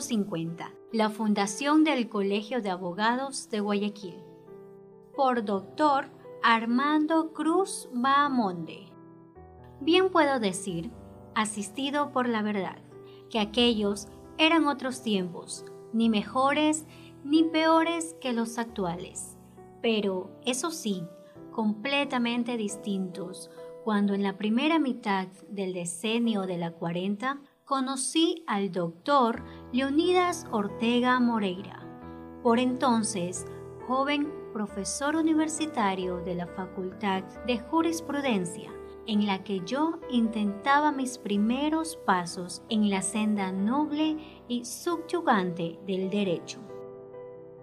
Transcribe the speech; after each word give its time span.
1950, 0.00 0.72
la 0.92 1.10
fundación 1.10 1.84
del 1.84 2.08
Colegio 2.08 2.62
de 2.62 2.70
Abogados 2.70 3.50
de 3.50 3.60
Guayaquil. 3.60 4.14
Por 5.14 5.44
doctor 5.44 6.06
Armando 6.42 7.34
Cruz 7.34 7.90
Bahamonde. 7.92 8.86
Bien 9.80 10.10
puedo 10.10 10.40
decir, 10.40 10.90
asistido 11.34 12.12
por 12.12 12.28
la 12.28 12.40
verdad, 12.40 12.78
que 13.28 13.40
aquellos 13.40 14.08
eran 14.38 14.66
otros 14.66 15.02
tiempos, 15.02 15.66
ni 15.92 16.08
mejores 16.08 16.86
ni 17.22 17.44
peores 17.44 18.16
que 18.22 18.32
los 18.32 18.56
actuales, 18.56 19.36
pero 19.82 20.30
eso 20.46 20.70
sí, 20.70 21.04
completamente 21.52 22.56
distintos, 22.56 23.50
cuando 23.84 24.14
en 24.14 24.22
la 24.22 24.38
primera 24.38 24.78
mitad 24.78 25.28
del 25.50 25.74
decenio 25.74 26.42
de 26.42 26.56
la 26.56 26.70
40 26.70 27.40
conocí 27.70 28.42
al 28.48 28.72
doctor 28.72 29.44
Leonidas 29.72 30.48
Ortega 30.50 31.20
Moreira, 31.20 31.78
por 32.42 32.58
entonces 32.58 33.46
joven 33.86 34.32
profesor 34.52 35.14
universitario 35.14 36.16
de 36.24 36.34
la 36.34 36.48
Facultad 36.48 37.22
de 37.46 37.60
Jurisprudencia, 37.60 38.72
en 39.06 39.26
la 39.26 39.44
que 39.44 39.60
yo 39.60 40.00
intentaba 40.10 40.90
mis 40.90 41.18
primeros 41.18 41.96
pasos 42.04 42.62
en 42.68 42.90
la 42.90 43.00
senda 43.00 43.52
noble 43.52 44.16
y 44.48 44.64
subyugante 44.64 45.78
del 45.86 46.10
derecho. 46.10 46.58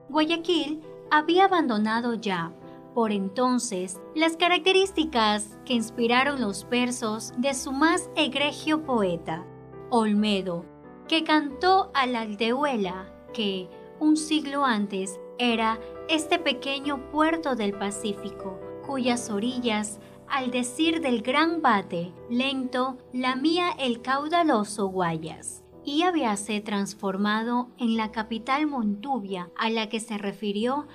Guayaquil 0.08 0.82
había 1.12 1.44
abandonado 1.44 2.14
ya 2.14 2.54
por 2.96 3.12
entonces 3.12 4.00
las 4.16 4.38
características 4.38 5.60
que 5.66 5.74
inspiraron 5.74 6.40
los 6.40 6.68
versos 6.70 7.34
de 7.38 7.54
su 7.54 7.74
más 7.74 8.10
egregio 8.16 8.84
poeta, 8.84 9.46
Olmedo, 9.90 10.77
que 11.08 11.24
cantó 11.24 11.90
a 11.94 12.06
la 12.06 12.22
aldehuela 12.22 13.14
que, 13.34 13.70
un 14.00 14.18
siglo 14.18 14.66
antes, 14.66 15.20
era 15.40 15.80
este 16.10 16.40
pequeño 16.40 17.10
puerto 17.12 17.56
del 17.56 17.74
Pacífico, 17.74 18.60
cuyas 18.86 19.30
orillas, 19.30 20.00
al 20.28 20.52
decir 20.52 21.00
del 21.02 21.22
gran 21.22 21.62
bate, 21.62 22.12
lento, 22.30 22.98
lamía 23.14 23.72
el 23.72 24.02
caudaloso 24.02 24.88
Guayas 24.88 25.64
y 25.86 26.02
habíase 26.02 26.60
transformado 26.60 27.70
en 27.78 27.96
la 27.96 28.12
capital 28.12 28.68
Montubia 28.68 29.50
a 29.56 29.70
la 29.70 29.88
que 29.88 30.02
se 30.02 30.18
refirió 30.18 30.88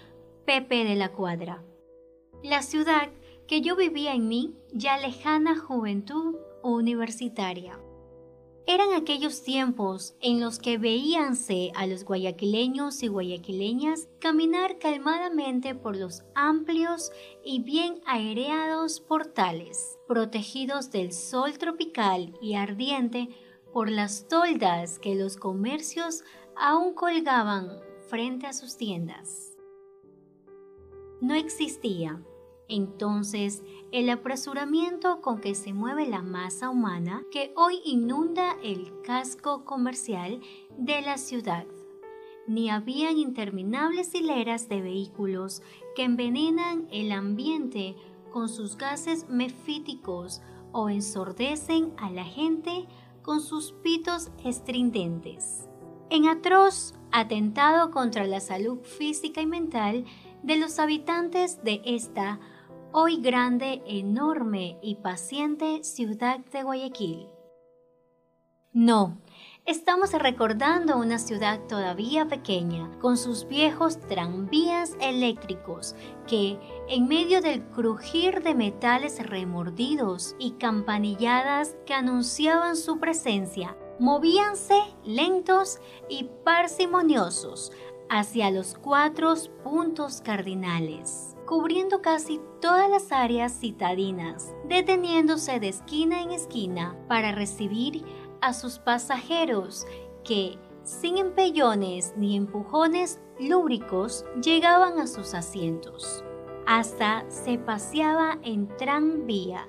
Pepe 0.45 0.85
de 0.85 0.97
la 0.97 1.13
Cuadra. 1.13 1.63
La 2.43 2.61
ciudad 2.61 3.09
que 3.47 3.63
yo 3.63 3.75
vivía 3.75 4.13
en 4.15 4.29
mi 4.29 4.55
ya 4.73 4.99
lejana 4.99 5.57
juventud 5.57 6.37
universitaria. 6.63 7.79
Eran 8.67 8.93
aquellos 8.93 9.43
tiempos 9.43 10.15
en 10.21 10.41
los 10.41 10.61
que 10.61 10.79
veíanse 10.79 11.73
a 11.75 11.87
los 11.87 12.05
guayaquileños 12.05 13.03
y 13.03 13.09
guayaquileñas 13.09 14.09
caminar 14.21 14.79
calmadamente 14.79 15.75
por 15.75 15.97
los 15.97 16.23
amplios 16.37 17.11
y 17.45 17.61
bien 17.61 18.01
aireados 18.07 19.01
portales, 19.01 19.99
protegidos 20.07 20.93
del 20.93 21.13
sol 21.13 21.59
tropical 21.59 22.35
y 22.41 22.55
ardiente 22.55 23.29
por 23.73 23.91
las 23.91 24.29
toldas 24.29 25.01
que 25.01 25.17
los 25.17 25.37
comercios 25.37 26.23
aún 26.55 26.95
colgaban 26.95 27.69
frente 28.09 28.47
a 28.47 28.53
sus 28.53 28.77
tiendas. 28.77 29.57
No 31.21 31.35
existía 31.35 32.23
entonces, 32.73 33.63
el 33.93 34.09
apresuramiento 34.09 35.21
con 35.21 35.39
que 35.39 35.55
se 35.55 35.75
mueve 35.75 36.09
la 36.09 36.23
masa 36.23 36.71
humana 36.71 37.23
que 37.31 37.53
hoy 37.57 37.81
inunda 37.85 38.57
el 38.63 38.91
casco 39.03 39.65
comercial 39.67 40.41
de 40.79 41.03
la 41.03 41.19
ciudad. 41.19 41.67
Ni 42.47 42.71
habían 42.71 43.19
interminables 43.19 44.15
hileras 44.15 44.71
de 44.71 44.81
vehículos 44.81 45.63
que 45.95 46.05
envenenan 46.05 46.89
el 46.91 47.13
ambiente 47.13 47.95
con 48.33 48.49
sus 48.49 48.79
gases 48.79 49.29
mefíticos 49.29 50.41
o 50.73 50.89
ensordecen 50.89 51.93
a 51.99 52.11
la 52.11 52.25
gente 52.25 52.87
con 53.21 53.43
sus 53.43 53.73
pitos 53.73 54.31
estridentes. 54.43 55.69
En 56.09 56.27
atroz 56.27 56.95
atentado 57.13 57.91
contra 57.91 58.25
la 58.25 58.41
salud 58.41 58.79
física 58.81 59.43
y 59.43 59.47
mental 59.47 60.07
de 60.43 60.57
los 60.57 60.79
habitantes 60.79 61.63
de 61.63 61.83
esta 61.85 62.41
hoy 62.95 63.17
grande, 63.23 63.83
enorme 63.87 64.79
y 64.83 64.97
paciente 64.97 65.83
ciudad 65.83 66.41
de 66.53 66.63
Guayaquil. 66.63 67.27
No, 68.75 69.19
estamos 69.65 70.13
recordando 70.13 70.99
una 70.99 71.19
ciudad 71.19 71.61
todavía 71.69 72.29
pequeña, 72.29 72.91
con 73.01 73.17
sus 73.17 73.49
viejos 73.49 73.99
tranvías 74.09 74.95
eléctricos 75.01 75.95
que, 76.27 76.59
en 76.89 77.09
medio 77.09 77.41
del 77.41 77.63
crujir 77.63 78.43
de 78.43 78.55
metales 78.55 79.27
remordidos 79.27 80.37
y 80.39 80.53
campanilladas 80.53 81.77
que 81.87 81.95
anunciaban 81.95 82.77
su 82.77 82.99
presencia, 82.99 83.75
movíanse 83.99 84.81
lentos 85.05 85.79
y 86.11 86.29
parsimoniosos 86.45 87.73
hacia 88.11 88.51
los 88.51 88.75
cuatro 88.75 89.35
puntos 89.65 90.21
cardinales 90.21 91.32
cubriendo 91.53 92.01
casi 92.01 92.41
todas 92.63 92.89
las 92.89 93.13
áreas 93.13 93.53
citadinas, 93.53 94.55
deteniéndose 94.71 95.61
de 95.61 95.69
esquina 95.69 96.23
en 96.23 96.31
esquina 96.31 96.97
para 97.09 97.33
recibir 97.33 98.07
a 98.41 98.55
sus 98.55 98.79
pasajeros 98.79 99.85
que, 100.25 100.59
sin 100.83 101.19
empellones 101.19 102.15
ni 102.17 102.37
empujones 102.37 103.21
lúbricos, 103.39 104.25
llegaban 104.43 104.99
a 104.99 105.07
sus 105.07 105.35
asientos. 105.35 106.25
Hasta 106.67 107.27
se 107.29 107.59
paseaba 107.59 108.39
en 108.43 108.75
tranvía. 108.79 109.69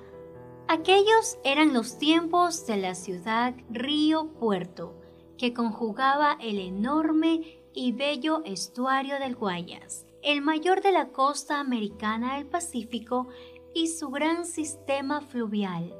Aquellos 0.68 1.38
eran 1.44 1.74
los 1.74 1.98
tiempos 1.98 2.66
de 2.66 2.78
la 2.78 2.94
ciudad 2.94 3.52
Río-Puerto, 3.68 4.94
que 5.36 5.52
conjugaba 5.52 6.38
el 6.40 6.60
enorme 6.60 7.62
y 7.74 7.92
bello 7.92 8.40
estuario 8.46 9.18
del 9.18 9.36
Guayas, 9.36 10.06
el 10.24 10.40
mayor 10.40 10.80
de 10.80 10.90
la 10.90 11.08
costa 11.08 11.60
americana 11.60 12.36
del 12.36 12.46
Pacífico 12.46 13.28
y 13.74 13.88
su 13.88 14.08
gran 14.08 14.46
sistema 14.46 15.20
fluvial, 15.20 15.94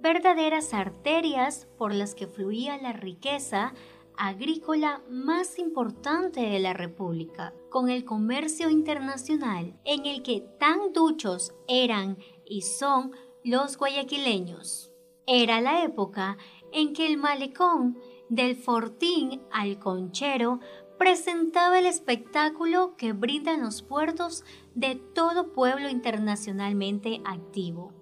verdaderas 0.00 0.74
arterias 0.74 1.68
por 1.78 1.94
las 1.94 2.16
que 2.16 2.26
fluía 2.26 2.76
la 2.78 2.92
riqueza 2.92 3.72
agrícola 4.16 5.02
más 5.08 5.60
importante 5.60 6.40
de 6.40 6.58
la 6.58 6.72
República, 6.72 7.54
con 7.70 7.88
el 7.88 8.04
comercio 8.04 8.68
internacional 8.68 9.78
en 9.84 10.06
el 10.06 10.22
que 10.22 10.40
tan 10.58 10.92
duchos 10.92 11.54
eran 11.68 12.18
y 12.44 12.62
son 12.62 13.12
los 13.44 13.76
guayaquileños. 13.76 14.92
Era 15.26 15.60
la 15.60 15.84
época 15.84 16.36
en 16.72 16.92
que 16.92 17.06
el 17.06 17.16
malecón 17.16 17.96
del 18.28 18.56
Fortín 18.56 19.42
al 19.52 19.78
Conchero 19.78 20.58
presentaba 21.02 21.80
el 21.80 21.86
espectáculo 21.86 22.94
que 22.96 23.12
brindan 23.12 23.62
los 23.62 23.82
puertos 23.82 24.44
de 24.76 24.94
todo 24.94 25.52
pueblo 25.52 25.88
internacionalmente 25.88 27.20
activo. 27.24 27.92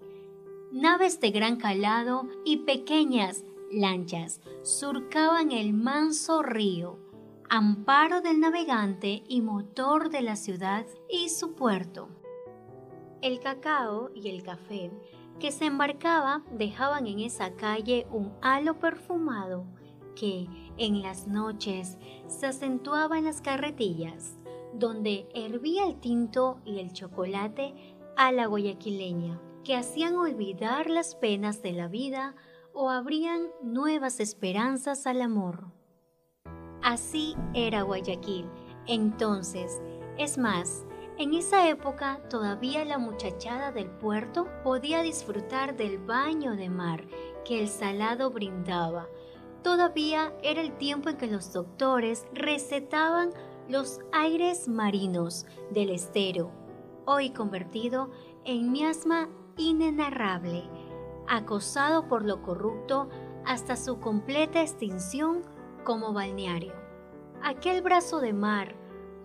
Naves 0.70 1.18
de 1.18 1.30
gran 1.30 1.56
calado 1.56 2.28
y 2.44 2.58
pequeñas 2.58 3.42
lanchas 3.72 4.42
surcaban 4.62 5.50
el 5.50 5.72
manso 5.72 6.42
río, 6.42 6.98
amparo 7.48 8.20
del 8.20 8.38
navegante 8.38 9.22
y 9.26 9.40
motor 9.40 10.10
de 10.10 10.20
la 10.20 10.36
ciudad 10.36 10.84
y 11.08 11.30
su 11.30 11.54
puerto. 11.54 12.10
El 13.22 13.40
cacao 13.40 14.10
y 14.14 14.28
el 14.28 14.42
café 14.42 14.90
que 15.38 15.52
se 15.52 15.64
embarcaba 15.64 16.42
dejaban 16.52 17.06
en 17.06 17.20
esa 17.20 17.54
calle 17.54 18.06
un 18.10 18.34
halo 18.42 18.78
perfumado 18.78 19.64
que 20.14 20.46
en 20.78 21.02
las 21.02 21.26
noches 21.26 21.98
se 22.26 22.46
acentuaba 22.46 23.18
en 23.18 23.24
las 23.24 23.40
carretillas, 23.40 24.38
donde 24.74 25.28
hervía 25.34 25.84
el 25.84 26.00
tinto 26.00 26.60
y 26.64 26.78
el 26.78 26.92
chocolate 26.92 27.74
a 28.16 28.32
la 28.32 28.46
guayaquileña, 28.46 29.40
que 29.64 29.76
hacían 29.76 30.16
olvidar 30.16 30.88
las 30.88 31.14
penas 31.14 31.62
de 31.62 31.72
la 31.72 31.88
vida 31.88 32.34
o 32.72 32.90
abrían 32.90 33.48
nuevas 33.62 34.20
esperanzas 34.20 35.06
al 35.06 35.22
amor. 35.22 35.72
Así 36.82 37.34
era 37.52 37.82
Guayaquil, 37.82 38.48
entonces, 38.86 39.82
es 40.16 40.38
más, 40.38 40.86
en 41.18 41.34
esa 41.34 41.68
época 41.68 42.22
todavía 42.30 42.84
la 42.86 42.96
muchachada 42.96 43.72
del 43.72 43.90
puerto 43.90 44.48
podía 44.64 45.02
disfrutar 45.02 45.76
del 45.76 45.98
baño 45.98 46.56
de 46.56 46.70
mar 46.70 47.06
que 47.44 47.60
el 47.60 47.68
salado 47.68 48.30
brindaba, 48.30 49.06
Todavía 49.62 50.32
era 50.42 50.62
el 50.62 50.72
tiempo 50.78 51.10
en 51.10 51.16
que 51.16 51.26
los 51.26 51.52
doctores 51.52 52.26
recetaban 52.32 53.30
los 53.68 54.00
aires 54.12 54.68
marinos 54.68 55.46
del 55.70 55.90
estero, 55.90 56.50
hoy 57.04 57.30
convertido 57.30 58.10
en 58.44 58.72
miasma 58.72 59.28
inenarrable, 59.58 60.64
acosado 61.28 62.08
por 62.08 62.24
lo 62.24 62.42
corrupto 62.42 63.08
hasta 63.44 63.76
su 63.76 64.00
completa 64.00 64.62
extinción 64.62 65.42
como 65.84 66.12
balneario. 66.12 66.72
Aquel 67.42 67.82
brazo 67.82 68.20
de 68.20 68.32
mar, 68.32 68.74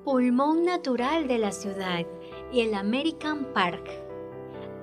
pulmón 0.04 0.64
natural 0.64 1.28
de 1.28 1.38
la 1.38 1.52
ciudad 1.52 2.06
y 2.52 2.60
el 2.60 2.74
American 2.74 3.46
Park, 3.54 3.90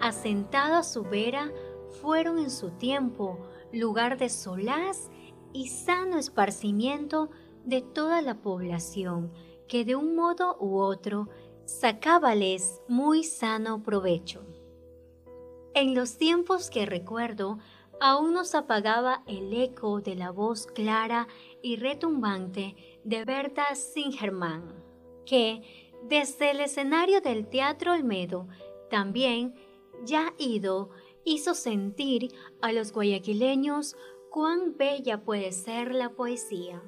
asentado 0.01 0.77
a 0.77 0.83
su 0.83 1.03
vera, 1.05 1.53
fueron 2.01 2.39
en 2.39 2.51
su 2.51 2.71
tiempo 2.71 3.39
lugar 3.73 4.19
de 4.19 4.29
solaz 4.29 5.11
y 5.53 5.69
sano 5.69 6.19
esparcimiento 6.19 7.31
de 7.65 7.83
toda 7.83 8.23
la 8.23 8.41
población 8.41 9.33
que 9.69 9.85
de 9.85 9.97
un 9.97 10.17
modo 10.17 10.57
u 10.61 10.79
otro 10.79 11.29
sacábales 11.65 12.81
muy 12.89 13.25
sano 13.25 13.83
provecho. 13.83 14.45
En 15.75 15.95
los 15.95 16.19
tiempos 16.19 16.69
que 16.69 16.85
recuerdo, 16.85 17.59
aún 18.01 18.35
nos 18.35 18.55
apagaba 18.55 19.23
el 19.27 19.53
eco 19.55 20.01
de 20.01 20.17
la 20.17 20.31
voz 20.31 20.67
clara 20.67 21.29
y 21.63 21.77
retumbante 21.77 23.01
de 23.05 23.25
Berta 23.25 23.75
Singerman, 23.75 24.75
que, 25.25 25.63
desde 26.03 26.51
el 26.51 26.61
escenario 26.61 27.21
del 27.21 27.47
Teatro 27.47 27.93
Olmedo, 27.93 28.49
también, 28.91 29.55
ya 30.05 30.35
ido, 30.37 30.91
hizo 31.25 31.55
sentir 31.55 32.35
a 32.61 32.73
los 32.73 32.93
guayaquileños 32.93 33.97
cuán 34.33 34.79
bella 34.79 35.25
puede 35.25 35.53
ser 35.53 35.95
la 35.95 36.15
poesía, 36.15 36.83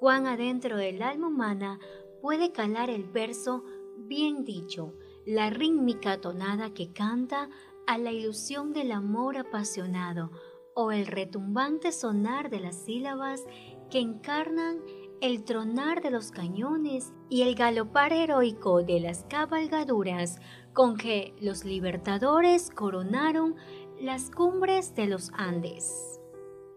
cuán 0.00 0.26
adentro 0.26 0.78
del 0.78 1.02
alma 1.02 1.26
humana 1.28 1.78
puede 2.22 2.50
calar 2.50 2.88
el 2.88 3.04
verso 3.04 3.62
bien 3.98 4.46
dicho, 4.46 4.94
la 5.26 5.50
rítmica 5.50 6.18
tonada 6.18 6.72
que 6.72 6.94
canta 6.94 7.50
a 7.86 7.98
la 7.98 8.10
ilusión 8.10 8.72
del 8.72 8.92
amor 8.92 9.36
apasionado 9.36 10.30
o 10.74 10.90
el 10.90 11.06
retumbante 11.06 11.92
sonar 11.92 12.48
de 12.48 12.60
las 12.60 12.76
sílabas 12.76 13.44
que 13.90 13.98
encarnan 13.98 14.78
el 15.20 15.44
tronar 15.44 16.00
de 16.00 16.10
los 16.10 16.30
cañones 16.30 17.12
y 17.28 17.42
el 17.42 17.54
galopar 17.54 18.14
heroico 18.14 18.82
de 18.82 19.00
las 19.00 19.24
cabalgaduras 19.24 20.40
con 20.72 20.96
que 20.96 21.34
los 21.38 21.66
libertadores 21.66 22.70
coronaron 22.70 23.56
las 24.00 24.30
cumbres 24.30 24.94
de 24.94 25.06
los 25.06 25.30
Andes. 25.34 26.17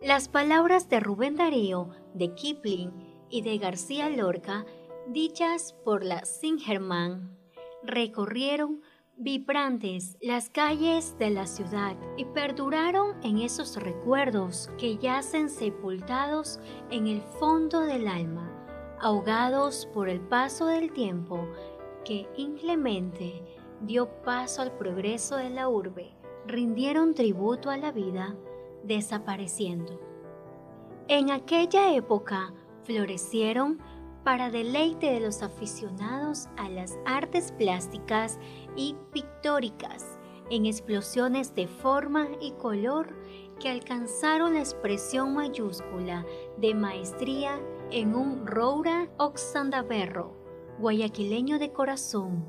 Las 0.01 0.27
palabras 0.27 0.89
de 0.89 1.00
Rubén 1.00 1.36
Darío, 1.36 1.89
de 2.15 2.33
Kipling 2.33 2.92
y 3.30 3.44
de 3.44 3.59
García 3.59 4.09
Lorca, 4.09 4.65
dichas 5.07 5.74
por 5.86 6.03
la 6.03 6.25
Singerman, 6.25 7.38
recorrieron 7.83 8.81
vibrantes 9.15 10.18
las 10.19 10.50
calles 10.50 11.15
de 11.19 11.30
la 11.30 11.45
ciudad 11.45 11.95
y 12.18 12.25
perduraron 12.25 13.24
en 13.24 13.38
esos 13.38 13.75
recuerdos 13.75 14.71
que 14.80 14.98
yacen 14.98 15.51
sepultados 15.51 16.59
en 16.89 17.06
el 17.06 17.21
fondo 17.39 17.81
del 17.81 18.07
alma, 18.07 18.98
ahogados 19.00 19.88
por 19.94 20.09
el 20.09 20.19
paso 20.19 20.65
del 20.65 20.92
tiempo 20.94 21.48
que 22.03 22.27
inclemente 22.38 23.44
dio 23.81 24.09
paso 24.24 24.63
al 24.63 24.75
progreso 24.75 25.36
de 25.36 25.51
la 25.51 25.69
urbe, 25.69 26.15
rindieron 26.48 27.13
tributo 27.13 27.69
a 27.69 27.77
la 27.77 27.92
vida, 27.92 28.36
desapareciendo. 28.83 30.00
En 31.07 31.30
aquella 31.31 31.94
época 31.94 32.54
florecieron 32.83 33.80
para 34.24 34.51
deleite 34.51 35.12
de 35.12 35.19
los 35.19 35.42
aficionados 35.42 36.48
a 36.57 36.69
las 36.69 36.98
artes 37.06 37.51
plásticas 37.51 38.39
y 38.75 38.95
pictóricas, 39.12 40.19
en 40.50 40.66
explosiones 40.66 41.56
de 41.56 41.68
forma 41.68 42.28
y 42.39 42.51
color 42.51 43.16
que 43.60 43.69
alcanzaron 43.69 44.56
la 44.56 44.60
expresión 44.60 45.34
mayúscula 45.34 46.25
de 46.57 46.75
maestría 46.75 47.60
en 47.89 48.16
un 48.16 48.45
Roura 48.45 49.10
Oxandaberro, 49.18 50.36
guayaquileño 50.80 51.57
de 51.57 51.72
corazón, 51.72 52.45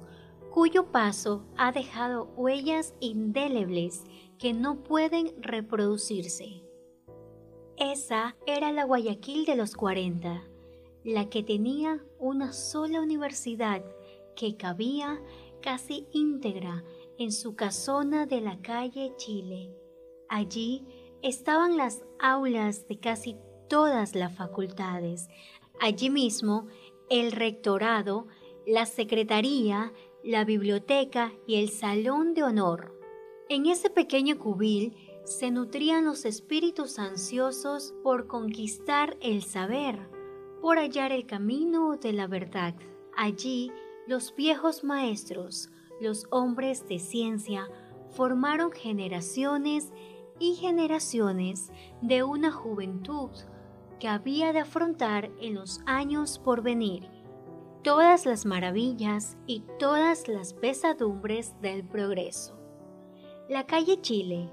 cuyo 0.50 0.90
paso 0.90 1.44
ha 1.56 1.72
dejado 1.72 2.24
huellas 2.36 2.94
indelebles 3.00 4.04
que 4.42 4.52
no 4.52 4.82
pueden 4.82 5.40
reproducirse. 5.40 6.64
Esa 7.78 8.34
era 8.44 8.72
la 8.72 8.82
Guayaquil 8.82 9.44
de 9.44 9.54
los 9.54 9.76
40 9.76 10.48
la 11.04 11.28
que 11.28 11.42
tenía 11.42 12.04
una 12.18 12.52
sola 12.52 13.00
universidad 13.00 13.84
que 14.36 14.56
cabía 14.56 15.20
casi 15.60 16.06
íntegra 16.12 16.84
en 17.18 17.32
su 17.32 17.54
casona 17.54 18.26
de 18.26 18.40
la 18.40 18.60
calle 18.62 19.12
Chile. 19.16 19.70
Allí 20.28 20.86
estaban 21.22 21.76
las 21.76 22.04
aulas 22.18 22.86
de 22.88 22.98
casi 22.98 23.36
todas 23.68 24.14
las 24.14 24.34
facultades. 24.34 25.28
Allí 25.80 26.10
mismo 26.10 26.66
el 27.10 27.32
rectorado, 27.32 28.26
la 28.66 28.86
secretaría, 28.86 29.92
la 30.24 30.44
biblioteca 30.44 31.32
y 31.46 31.56
el 31.56 31.68
salón 31.70 32.34
de 32.34 32.44
honor. 32.44 33.01
En 33.48 33.66
ese 33.66 33.90
pequeño 33.90 34.38
cubil 34.38 34.96
se 35.24 35.50
nutrían 35.50 36.04
los 36.04 36.24
espíritus 36.24 36.98
ansiosos 36.98 37.94
por 38.02 38.26
conquistar 38.26 39.16
el 39.20 39.42
saber 39.42 39.98
por 40.62 40.78
hallar 40.78 41.10
el 41.10 41.26
camino 41.26 41.96
de 41.96 42.12
la 42.12 42.28
verdad. 42.28 42.74
Allí 43.16 43.72
los 44.06 44.34
viejos 44.36 44.84
maestros, 44.84 45.70
los 46.00 46.26
hombres 46.30 46.88
de 46.88 47.00
ciencia, 47.00 47.68
formaron 48.10 48.70
generaciones 48.70 49.92
y 50.38 50.54
generaciones 50.54 51.72
de 52.00 52.22
una 52.22 52.52
juventud 52.52 53.30
que 53.98 54.06
había 54.06 54.52
de 54.52 54.60
afrontar 54.60 55.30
en 55.40 55.54
los 55.54 55.80
años 55.84 56.38
por 56.38 56.62
venir 56.62 57.08
todas 57.82 58.24
las 58.24 58.46
maravillas 58.46 59.36
y 59.46 59.64
todas 59.80 60.28
las 60.28 60.54
pesadumbres 60.54 61.60
del 61.60 61.84
progreso. 61.84 62.61
La 63.52 63.66
calle 63.66 64.00
Chile, 64.00 64.48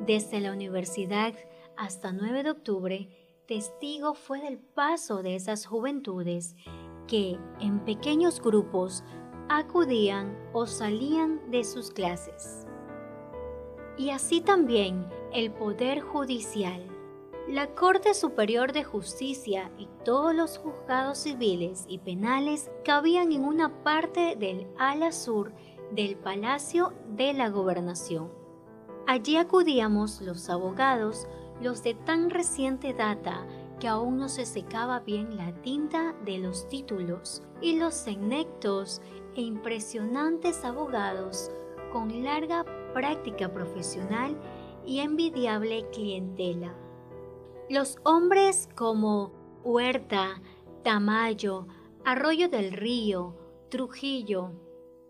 desde 0.00 0.40
la 0.40 0.52
universidad 0.52 1.34
hasta 1.76 2.10
9 2.10 2.42
de 2.42 2.50
octubre, 2.50 3.08
testigo 3.46 4.14
fue 4.14 4.40
del 4.40 4.58
paso 4.58 5.22
de 5.22 5.36
esas 5.36 5.66
juventudes 5.66 6.56
que 7.06 7.38
en 7.60 7.78
pequeños 7.84 8.42
grupos 8.42 9.04
acudían 9.48 10.36
o 10.52 10.66
salían 10.66 11.48
de 11.52 11.62
sus 11.62 11.92
clases. 11.92 12.66
Y 13.96 14.10
así 14.10 14.40
también 14.40 15.06
el 15.32 15.52
Poder 15.52 16.00
Judicial. 16.00 16.84
La 17.46 17.72
Corte 17.76 18.14
Superior 18.14 18.72
de 18.72 18.82
Justicia 18.82 19.70
y 19.78 19.86
todos 20.04 20.34
los 20.34 20.58
juzgados 20.58 21.18
civiles 21.18 21.84
y 21.86 21.98
penales 21.98 22.68
cabían 22.84 23.30
en 23.30 23.44
una 23.44 23.84
parte 23.84 24.34
del 24.34 24.66
ala 24.76 25.12
sur 25.12 25.52
del 25.92 26.16
Palacio 26.16 26.92
de 27.14 27.32
la 27.32 27.48
Gobernación. 27.48 28.39
Allí 29.06 29.36
acudíamos 29.36 30.20
los 30.20 30.48
abogados, 30.48 31.26
los 31.60 31.82
de 31.82 31.94
tan 31.94 32.30
reciente 32.30 32.94
data 32.94 33.46
que 33.78 33.88
aún 33.88 34.18
no 34.18 34.28
se 34.28 34.46
secaba 34.46 35.00
bien 35.00 35.36
la 35.36 35.52
tinta 35.62 36.14
de 36.24 36.38
los 36.38 36.68
títulos, 36.68 37.42
y 37.60 37.78
los 37.78 37.94
senectos 37.94 39.00
e 39.34 39.42
impresionantes 39.42 40.64
abogados 40.64 41.50
con 41.92 42.22
larga 42.24 42.64
práctica 42.94 43.52
profesional 43.52 44.36
y 44.84 45.00
envidiable 45.00 45.88
clientela. 45.90 46.74
Los 47.68 47.98
hombres 48.04 48.68
como 48.74 49.32
Huerta, 49.62 50.40
Tamayo, 50.82 51.66
Arroyo 52.04 52.48
del 52.48 52.72
Río, 52.72 53.36
Trujillo, 53.68 54.52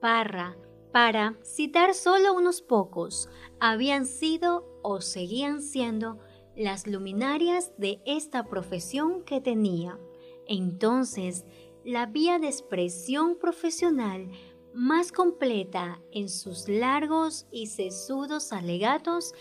Parra, 0.00 0.56
para 0.92 1.37
citar 1.42 1.94
solo 1.94 2.35
unos 2.35 2.62
pocos, 2.62 3.28
habían 3.61 4.06
sido 4.06 4.66
o 4.82 5.00
seguían 5.00 5.62
siendo 5.62 6.18
las 6.56 6.87
luminarias 6.87 7.73
de 7.78 8.00
esta 8.06 8.44
profesión 8.44 9.23
que 9.23 9.40
tenía. 9.40 9.99
Entonces, 10.47 11.44
la 11.85 12.06
vía 12.06 12.38
de 12.38 12.49
expresión 12.49 13.37
profesional 13.38 14.30
más 14.75 15.12
completa 15.12 16.00
en 16.12 16.28
sus 16.28 16.68
largos 16.68 17.47
y 17.50 17.66
sesudos 17.66 18.52
alegatos 18.52 19.32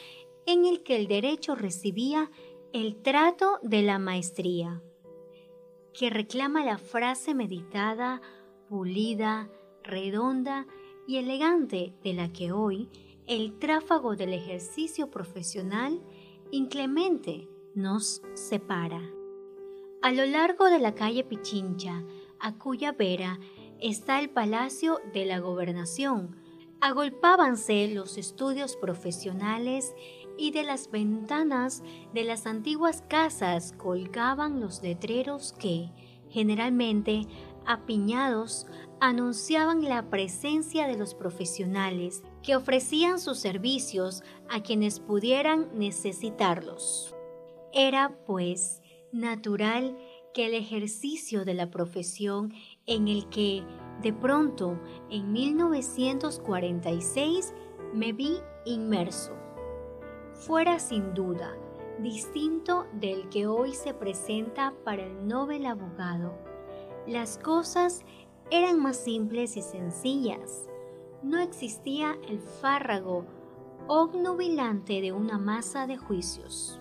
en 0.45 0.65
el 0.65 0.83
que 0.83 0.95
el 0.95 1.07
derecho 1.07 1.55
recibía 1.55 2.31
el 2.73 3.01
trato 3.01 3.59
de 3.61 3.81
la 3.81 3.99
maestría, 3.99 4.81
que 5.93 6.09
reclama 6.09 6.63
la 6.63 6.77
frase 6.77 7.33
meditada, 7.33 8.21
pulida, 8.67 9.49
redonda 9.83 10.67
y 11.09 11.17
elegante 11.17 11.95
de 12.03 12.13
la 12.13 12.31
que 12.31 12.51
hoy 12.51 12.87
el 13.25 13.57
tráfago 13.57 14.15
del 14.15 14.31
ejercicio 14.31 15.09
profesional 15.09 15.99
inclemente 16.51 17.49
nos 17.73 18.21
separa. 18.35 19.01
A 20.03 20.11
lo 20.11 20.23
largo 20.27 20.65
de 20.65 20.77
la 20.77 20.93
calle 20.93 21.23
Pichincha, 21.23 22.03
a 22.39 22.59
cuya 22.59 22.91
vera 22.91 23.39
está 23.81 24.19
el 24.19 24.29
Palacio 24.29 25.01
de 25.11 25.25
la 25.25 25.39
Gobernación, 25.39 26.35
agolpábanse 26.79 27.87
los 27.87 28.19
estudios 28.19 28.77
profesionales 28.77 29.95
y 30.37 30.51
de 30.51 30.61
las 30.61 30.91
ventanas 30.91 31.81
de 32.13 32.23
las 32.23 32.45
antiguas 32.45 33.03
casas 33.09 33.73
colgaban 33.79 34.59
los 34.59 34.83
letreros 34.83 35.53
que, 35.53 35.89
generalmente 36.29 37.25
apiñados, 37.65 38.67
anunciaban 38.99 39.83
la 39.83 40.09
presencia 40.09 40.87
de 40.87 40.97
los 40.97 41.15
profesionales 41.15 42.23
que 42.43 42.55
ofrecían 42.55 43.19
sus 43.19 43.39
servicios 43.39 44.23
a 44.49 44.61
quienes 44.61 44.99
pudieran 44.99 45.69
necesitarlos. 45.73 47.15
Era, 47.71 48.17
pues, 48.25 48.81
natural 49.11 49.95
que 50.33 50.47
el 50.47 50.53
ejercicio 50.53 51.45
de 51.45 51.53
la 51.53 51.71
profesión 51.71 52.53
en 52.85 53.07
el 53.07 53.29
que, 53.29 53.63
de 54.01 54.11
pronto, 54.13 54.77
en 55.09 55.31
1946, 55.31 57.53
me 57.93 58.11
vi 58.13 58.37
inmerso, 58.65 59.33
fuera 60.33 60.79
sin 60.79 61.13
duda 61.13 61.55
distinto 62.01 62.87
del 62.93 63.29
que 63.29 63.47
hoy 63.47 63.73
se 63.73 63.93
presenta 63.93 64.73
para 64.83 65.03
el 65.03 65.27
Nobel 65.27 65.65
abogado. 65.65 66.37
Las 67.09 67.39
cosas 67.39 68.03
eran 68.51 68.79
más 68.79 68.97
simples 68.97 69.57
y 69.57 69.63
sencillas. 69.63 70.69
No 71.23 71.39
existía 71.39 72.15
el 72.27 72.39
fárrago 72.39 73.25
obnubilante 73.87 75.01
de 75.01 75.11
una 75.11 75.39
masa 75.39 75.87
de 75.87 75.97
juicios 75.97 76.79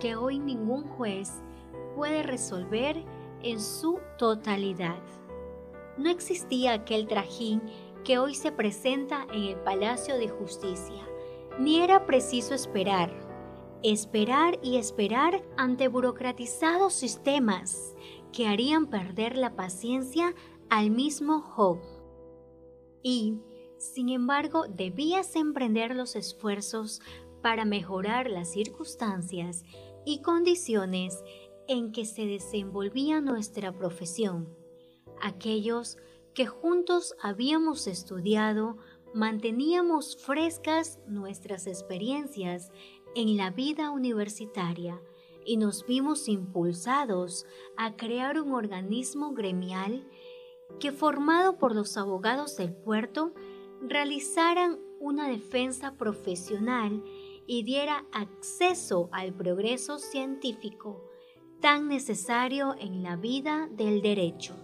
que 0.00 0.16
hoy 0.16 0.40
ningún 0.40 0.82
juez 0.82 1.30
puede 1.94 2.24
resolver 2.24 2.96
en 3.44 3.60
su 3.60 4.00
totalidad. 4.18 4.98
No 5.96 6.10
existía 6.10 6.72
aquel 6.72 7.06
trajín 7.06 7.62
que 8.02 8.18
hoy 8.18 8.34
se 8.34 8.50
presenta 8.50 9.28
en 9.32 9.44
el 9.44 9.56
Palacio 9.60 10.16
de 10.16 10.30
Justicia, 10.30 11.06
ni 11.60 11.78
era 11.78 12.06
preciso 12.06 12.54
esperar, 12.54 13.12
esperar 13.84 14.58
y 14.64 14.78
esperar 14.78 15.44
ante 15.56 15.86
burocratizados 15.86 16.92
sistemas 16.92 17.94
que 18.32 18.46
harían 18.46 18.86
perder 18.86 19.36
la 19.36 19.56
paciencia 19.56 20.34
al 20.68 20.90
mismo 20.90 21.40
Job. 21.40 21.78
Y, 23.02 23.38
sin 23.78 24.08
embargo, 24.08 24.64
debías 24.68 25.34
emprender 25.36 25.94
los 25.94 26.16
esfuerzos 26.16 27.00
para 27.42 27.64
mejorar 27.64 28.30
las 28.30 28.52
circunstancias 28.52 29.64
y 30.04 30.22
condiciones 30.22 31.22
en 31.68 31.92
que 31.92 32.04
se 32.04 32.26
desenvolvía 32.26 33.20
nuestra 33.20 33.72
profesión. 33.72 34.48
Aquellos 35.20 35.96
que 36.34 36.46
juntos 36.46 37.14
habíamos 37.22 37.86
estudiado, 37.86 38.78
manteníamos 39.14 40.16
frescas 40.16 41.00
nuestras 41.06 41.66
experiencias 41.66 42.70
en 43.14 43.36
la 43.36 43.50
vida 43.50 43.90
universitaria 43.90 45.00
y 45.44 45.56
nos 45.56 45.86
vimos 45.86 46.28
impulsados 46.28 47.46
a 47.76 47.96
crear 47.96 48.40
un 48.40 48.52
organismo 48.52 49.32
gremial 49.32 50.06
que 50.78 50.92
formado 50.92 51.58
por 51.58 51.74
los 51.74 51.96
abogados 51.96 52.56
del 52.56 52.72
puerto 52.72 53.32
realizaran 53.80 54.78
una 55.00 55.28
defensa 55.28 55.94
profesional 55.96 57.02
y 57.46 57.62
diera 57.62 58.04
acceso 58.12 59.08
al 59.12 59.32
progreso 59.32 59.98
científico 59.98 61.10
tan 61.60 61.88
necesario 61.88 62.74
en 62.78 63.02
la 63.02 63.16
vida 63.16 63.68
del 63.72 64.02
derecho. 64.02 64.54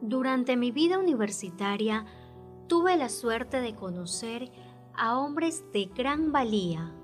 Durante 0.00 0.56
mi 0.56 0.70
vida 0.70 0.98
universitaria 0.98 2.06
tuve 2.68 2.96
la 2.96 3.08
suerte 3.08 3.60
de 3.60 3.74
conocer 3.74 4.50
a 4.94 5.18
hombres 5.18 5.64
de 5.72 5.86
gran 5.86 6.32
valía, 6.32 6.94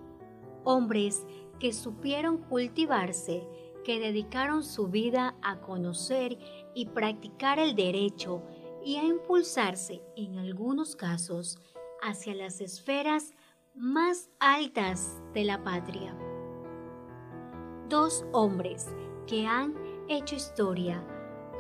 hombres 0.65 1.27
que 1.59 1.73
supieron 1.73 2.39
cultivarse, 2.39 3.47
que 3.85 4.01
dedicaron 4.01 4.65
su 4.65 4.89
vida 4.89 5.37
a 5.43 5.61
conocer 5.61 6.39
y 6.75 6.87
practicar 6.87 7.59
el 7.59 7.75
derecho 7.75 8.43
y 8.85 8.97
a 8.97 9.05
impulsarse, 9.05 10.03
en 10.17 10.39
algunos 10.39 10.97
casos, 10.97 11.59
hacia 12.03 12.35
las 12.35 12.61
esferas 12.61 13.33
más 13.75 14.31
altas 14.39 15.23
de 15.33 15.45
la 15.45 15.63
patria. 15.63 16.17
Dos 17.89 18.25
hombres 18.33 18.95
que 19.27 19.47
han 19.47 19.75
hecho 20.09 20.37
historia 20.37 21.03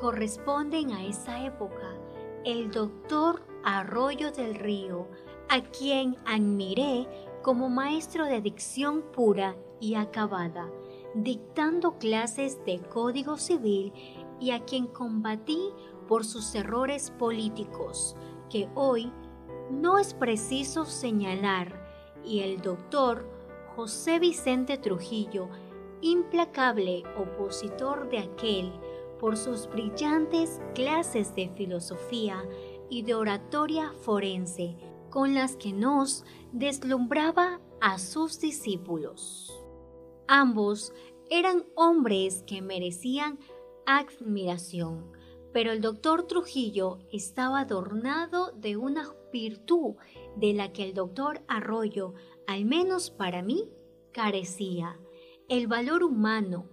corresponden 0.00 0.90
a 0.92 1.04
esa 1.04 1.44
época. 1.44 1.96
El 2.44 2.70
doctor 2.70 3.46
Arroyo 3.64 4.30
del 4.32 4.54
Río, 4.54 5.08
a 5.48 5.62
quien 5.62 6.16
admiré 6.26 7.08
como 7.42 7.70
maestro 7.70 8.26
de 8.26 8.40
dicción 8.40 9.02
pura 9.12 9.56
y 9.80 9.94
acabada, 9.94 10.70
dictando 11.14 11.98
clases 11.98 12.64
de 12.64 12.80
código 12.80 13.36
civil 13.36 13.92
y 14.40 14.50
a 14.50 14.64
quien 14.64 14.86
combatí 14.86 15.70
por 16.08 16.24
sus 16.24 16.54
errores 16.54 17.10
políticos, 17.12 18.16
que 18.50 18.68
hoy 18.74 19.12
no 19.70 19.98
es 19.98 20.14
preciso 20.14 20.84
señalar, 20.84 21.82
y 22.24 22.40
el 22.40 22.60
doctor 22.60 23.28
José 23.76 24.18
Vicente 24.18 24.78
Trujillo, 24.78 25.48
implacable 26.00 27.02
opositor 27.16 28.08
de 28.08 28.18
aquel 28.18 28.72
por 29.18 29.36
sus 29.36 29.68
brillantes 29.68 30.60
clases 30.74 31.34
de 31.34 31.48
filosofía 31.50 32.44
y 32.90 33.02
de 33.02 33.14
oratoria 33.14 33.92
forense, 34.02 34.76
con 35.10 35.34
las 35.34 35.56
que 35.56 35.72
nos 35.72 36.24
deslumbraba 36.52 37.60
a 37.80 37.98
sus 37.98 38.40
discípulos. 38.40 39.63
Ambos 40.26 40.92
eran 41.30 41.64
hombres 41.74 42.42
que 42.46 42.62
merecían 42.62 43.38
admiración, 43.86 45.12
pero 45.52 45.70
el 45.70 45.80
doctor 45.80 46.26
Trujillo 46.26 46.98
estaba 47.12 47.60
adornado 47.60 48.52
de 48.52 48.76
una 48.76 49.08
virtud 49.32 49.96
de 50.36 50.54
la 50.54 50.72
que 50.72 50.84
el 50.84 50.94
doctor 50.94 51.42
Arroyo, 51.46 52.14
al 52.46 52.64
menos 52.64 53.10
para 53.10 53.42
mí, 53.42 53.68
carecía, 54.12 54.98
el 55.48 55.66
valor 55.66 56.02
humano, 56.02 56.68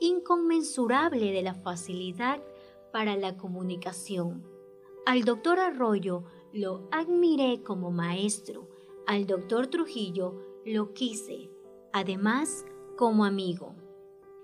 inconmensurable 0.00 1.32
de 1.32 1.42
la 1.42 1.54
facilidad 1.54 2.42
para 2.92 3.16
la 3.16 3.36
comunicación. 3.36 4.44
Al 5.06 5.22
doctor 5.22 5.60
Arroyo 5.60 6.24
lo 6.52 6.88
admiré 6.90 7.62
como 7.62 7.92
maestro, 7.92 8.68
al 9.06 9.26
doctor 9.26 9.68
Trujillo 9.68 10.42
lo 10.64 10.92
quise, 10.92 11.50
además 11.92 12.66
como 12.96 13.24
amigo. 13.24 13.74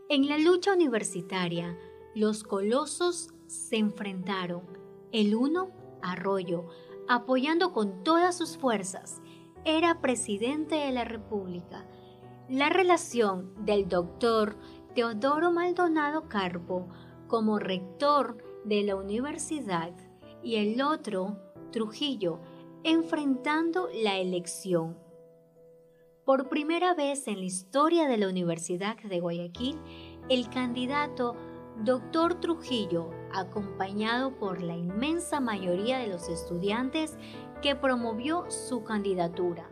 En 0.09 0.29
la 0.29 0.39
lucha 0.39 0.75
universitaria, 0.75 1.79
los 2.15 2.45
colosos 2.45 3.31
se 3.47 3.77
enfrentaron, 3.77 4.63
el 5.11 5.35
uno, 5.35 5.71
Arroyo, 6.03 6.67
apoyando 7.09 7.73
con 7.73 8.05
todas 8.05 8.37
sus 8.37 8.59
fuerzas, 8.59 9.23
era 9.65 10.01
presidente 10.01 10.75
de 10.75 10.93
la 10.93 11.05
República. 11.05 11.87
La 12.49 12.69
relación 12.69 13.55
del 13.65 13.89
doctor 13.89 14.57
Teodoro 14.95 15.51
Maldonado 15.53 16.29
Carpo 16.29 16.89
como 17.29 17.59
rector 17.59 18.37
de 18.65 18.83
la 18.83 18.97
universidad 18.97 19.93
y 20.43 20.57
el 20.57 20.83
otro, 20.83 21.39
Trujillo, 21.71 22.41
enfrentando 22.85 23.89
la 24.03 24.19
elección. 24.19 25.02
Por 26.25 26.49
primera 26.49 26.95
vez 26.95 27.27
en 27.27 27.39
la 27.39 27.45
historia 27.45 28.07
de 28.07 28.17
la 28.17 28.29
Universidad 28.29 28.97
de 28.97 29.19
Guayaquil, 29.19 29.77
el 30.29 30.49
candidato 30.51 31.35
Doctor 31.79 32.37
Trujillo, 32.37 33.11
acompañado 33.35 34.39
por 34.39 34.63
la 34.63 34.77
inmensa 34.77 35.41
mayoría 35.41 35.99
de 35.99 36.07
los 36.07 36.29
estudiantes 36.29 37.19
que 37.61 37.75
promovió 37.75 38.49
su 38.53 38.85
candidatura, 38.85 39.69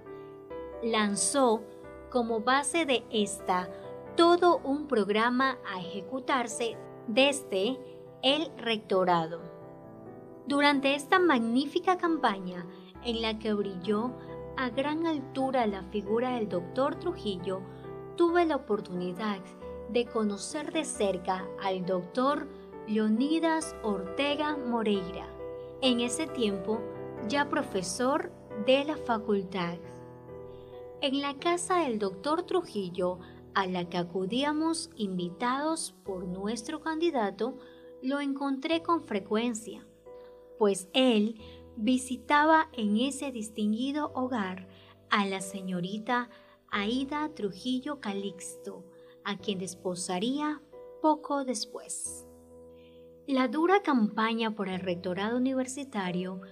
lanzó 0.83 1.63
como 2.11 2.41
base 2.41 2.85
de 2.85 3.05
esta 3.13 3.71
todo 4.17 4.59
un 4.65 4.89
programa 4.89 5.57
a 5.73 5.79
ejecutarse 5.79 6.77
desde 7.07 7.79
el 8.25 8.51
rectorado. 8.57 9.41
Durante 10.49 10.97
esta 10.97 11.21
magnífica 11.21 11.97
campaña 11.97 12.67
en 13.05 13.23
la 13.23 13.39
que 13.39 13.53
brilló 13.53 14.17
a 14.61 14.69
gran 14.69 15.07
altura 15.07 15.67
la 15.67 15.83
figura 15.85 16.35
del 16.35 16.47
doctor 16.47 16.97
Trujillo, 16.97 17.63
tuve 18.17 18.45
la 18.45 18.57
oportunidad 18.57 19.39
de 19.89 20.05
conocer 20.05 20.71
de 20.71 20.85
cerca 20.85 21.49
al 21.63 21.87
doctor 21.87 22.47
Leonidas 22.87 23.75
Ortega 23.83 24.59
Moreira, 24.59 25.27
en 25.81 26.01
ese 26.01 26.27
tiempo 26.27 26.79
ya 27.27 27.49
profesor 27.49 28.31
de 28.67 28.85
la 28.85 28.99
facultad. 28.99 29.79
En 31.01 31.23
la 31.23 31.39
casa 31.39 31.85
del 31.85 31.99
doctor 31.99 32.43
Trujillo 32.43 33.19
a 33.55 33.67
la 33.67 33.89
que 33.89 33.97
acudíamos 33.97 34.91
invitados 34.95 35.95
por 36.05 36.25
nuestro 36.25 36.81
candidato, 36.81 37.57
lo 38.03 38.21
encontré 38.21 38.83
con 38.83 39.05
frecuencia, 39.05 39.87
pues 40.59 40.91
él 40.93 41.41
visitaba 41.81 42.69
en 42.73 42.99
ese 42.99 43.33
distinguido 43.33 44.13
hogar 44.15 44.69
a 45.09 45.27
la 45.27 45.41
señorita 45.41 46.29
Aida 46.71 47.31
Trujillo 47.35 48.01
Calixto, 48.01 48.85
a 49.25 49.39
quien 49.39 49.59
desposaría 49.59 50.63
poco 51.01 51.45
después. 51.45 52.27
La 53.27 53.49
dura 53.49 53.83
campaña 53.83 54.55
por 54.55 54.69
el 54.69 54.81
rectorado 54.81 55.39
universitario, 55.39 56.43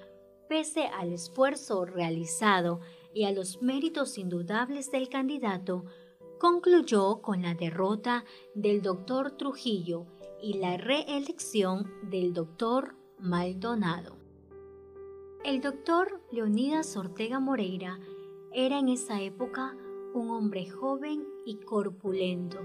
pese 0.49 0.87
al 0.87 1.13
esfuerzo 1.13 1.85
realizado 1.85 2.81
y 3.13 3.25
a 3.25 3.33
los 3.33 3.61
méritos 3.61 4.17
indudables 4.17 4.91
del 4.91 5.09
candidato, 5.09 5.85
concluyó 6.39 7.21
con 7.21 7.43
la 7.43 7.55
derrota 7.55 8.25
del 8.55 8.81
doctor 8.81 9.33
Trujillo 9.33 10.07
y 10.41 10.55
la 10.55 10.77
reelección 10.77 11.91
del 12.03 12.33
doctor 12.33 12.97
Maldonado. 13.19 14.18
El 15.45 15.61
doctor 15.61 16.21
Leonidas 16.33 16.97
Ortega 16.97 17.39
Moreira 17.39 18.01
era 18.53 18.81
en 18.81 18.89
esa 18.89 19.23
época 19.23 19.77
un 20.13 20.31
hombre 20.31 20.69
joven 20.69 21.25
y 21.47 21.61
corpulento 21.61 22.59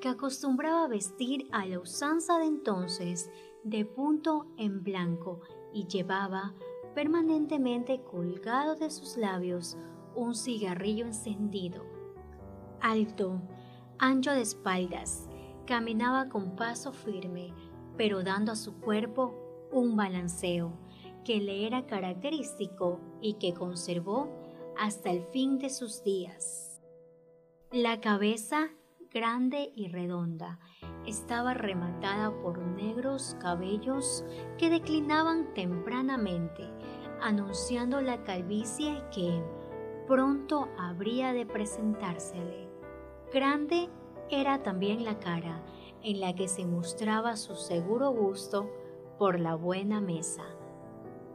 que 0.00 0.08
acostumbraba 0.08 0.86
vestir 0.86 1.48
a 1.50 1.66
la 1.66 1.80
usanza 1.80 2.38
de 2.38 2.46
entonces 2.46 3.30
de 3.64 3.84
punto 3.84 4.46
en 4.56 4.84
blanco 4.84 5.40
y 5.72 5.88
llevaba 5.88 6.54
permanentemente 6.94 8.00
colgado 8.04 8.76
de 8.76 8.90
sus 8.90 9.16
labios 9.16 9.76
un 10.14 10.36
cigarrillo 10.36 11.06
encendido. 11.06 11.84
Alto, 12.80 13.42
ancho 13.98 14.30
de 14.30 14.42
espaldas, 14.42 15.28
caminaba 15.66 16.28
con 16.28 16.54
paso 16.54 16.92
firme, 16.92 17.52
pero 17.96 18.22
dando 18.22 18.52
a 18.52 18.56
su 18.56 18.74
cuerpo 18.74 19.34
un 19.72 19.96
balanceo 19.96 20.83
que 21.24 21.40
le 21.40 21.66
era 21.66 21.86
característico 21.86 23.00
y 23.20 23.34
que 23.34 23.54
conservó 23.54 24.28
hasta 24.78 25.10
el 25.10 25.24
fin 25.26 25.58
de 25.58 25.70
sus 25.70 26.02
días. 26.04 26.80
La 27.70 28.00
cabeza, 28.00 28.70
grande 29.10 29.72
y 29.74 29.88
redonda, 29.88 30.60
estaba 31.06 31.54
rematada 31.54 32.30
por 32.42 32.58
negros 32.58 33.36
cabellos 33.40 34.24
que 34.58 34.70
declinaban 34.70 35.52
tempranamente, 35.54 36.64
anunciando 37.20 38.00
la 38.00 38.22
calvicie 38.22 39.02
que 39.12 39.42
pronto 40.06 40.68
habría 40.78 41.32
de 41.32 41.46
presentársele. 41.46 42.68
Grande 43.32 43.88
era 44.30 44.62
también 44.62 45.04
la 45.04 45.18
cara, 45.18 45.64
en 46.02 46.20
la 46.20 46.34
que 46.34 46.48
se 46.48 46.66
mostraba 46.66 47.36
su 47.36 47.56
seguro 47.56 48.10
gusto 48.10 48.70
por 49.18 49.40
la 49.40 49.54
buena 49.54 50.00
mesa, 50.00 50.44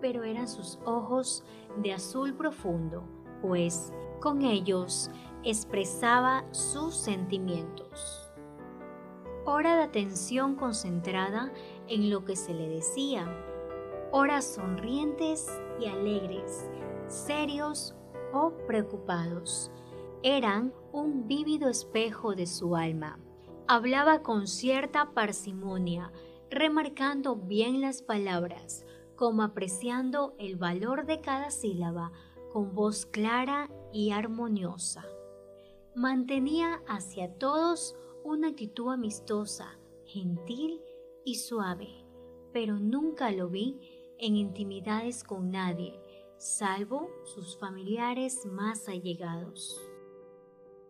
pero 0.01 0.23
eran 0.23 0.47
sus 0.47 0.79
ojos 0.85 1.43
de 1.77 1.93
azul 1.93 2.33
profundo, 2.35 3.03
pues 3.41 3.93
con 4.19 4.41
ellos 4.41 5.09
expresaba 5.43 6.45
sus 6.51 6.95
sentimientos. 6.95 8.29
Hora 9.45 9.77
de 9.77 9.83
atención 9.83 10.55
concentrada 10.55 11.51
en 11.87 12.09
lo 12.09 12.25
que 12.25 12.35
se 12.35 12.53
le 12.53 12.67
decía, 12.69 13.25
horas 14.11 14.45
sonrientes 14.45 15.47
y 15.79 15.87
alegres, 15.87 16.69
serios 17.07 17.95
o 18.33 18.51
preocupados. 18.67 19.71
Eran 20.21 20.73
un 20.91 21.27
vívido 21.27 21.69
espejo 21.69 22.35
de 22.35 22.45
su 22.45 22.75
alma. 22.75 23.19
Hablaba 23.67 24.21
con 24.21 24.47
cierta 24.47 25.11
parsimonia, 25.13 26.11
remarcando 26.49 27.35
bien 27.35 27.81
las 27.81 28.01
palabras, 28.01 28.85
como 29.19 29.43
apreciando 29.43 30.33
el 30.39 30.55
valor 30.55 31.05
de 31.05 31.19
cada 31.19 31.51
sílaba, 31.51 32.13
con 32.53 32.73
voz 32.73 33.05
clara 33.05 33.69
y 33.91 34.11
armoniosa. 34.11 35.03
Mantenía 35.93 36.81
hacia 36.87 37.33
todos 37.33 37.97
una 38.23 38.47
actitud 38.47 38.93
amistosa, 38.93 39.77
gentil 40.05 40.81
y 41.25 41.35
suave, 41.35 41.89
pero 42.53 42.79
nunca 42.79 43.29
lo 43.31 43.49
vi 43.49 43.81
en 44.19 44.37
intimidades 44.37 45.25
con 45.25 45.51
nadie, 45.51 45.99
salvo 46.37 47.09
sus 47.25 47.57
familiares 47.57 48.45
más 48.45 48.87
allegados. 48.87 49.85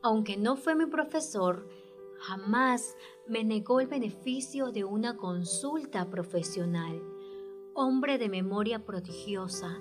Aunque 0.03 0.37
no 0.37 0.55
fue 0.55 0.75
mi 0.75 0.85
profesor, 0.85 1.67
jamás 2.19 2.95
me 3.27 3.43
negó 3.43 3.79
el 3.79 3.87
beneficio 3.87 4.71
de 4.71 4.83
una 4.83 5.17
consulta 5.17 6.11
profesional. 6.11 7.01
Hombre 7.81 8.17
de 8.17 8.27
memoria 8.27 8.83
prodigiosa, 8.83 9.79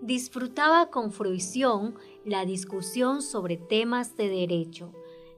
disfrutaba 0.00 0.90
con 0.90 1.10
fruición 1.10 1.96
la 2.24 2.44
discusión 2.44 3.20
sobre 3.20 3.56
temas 3.56 4.16
de 4.16 4.28
derecho, 4.28 4.92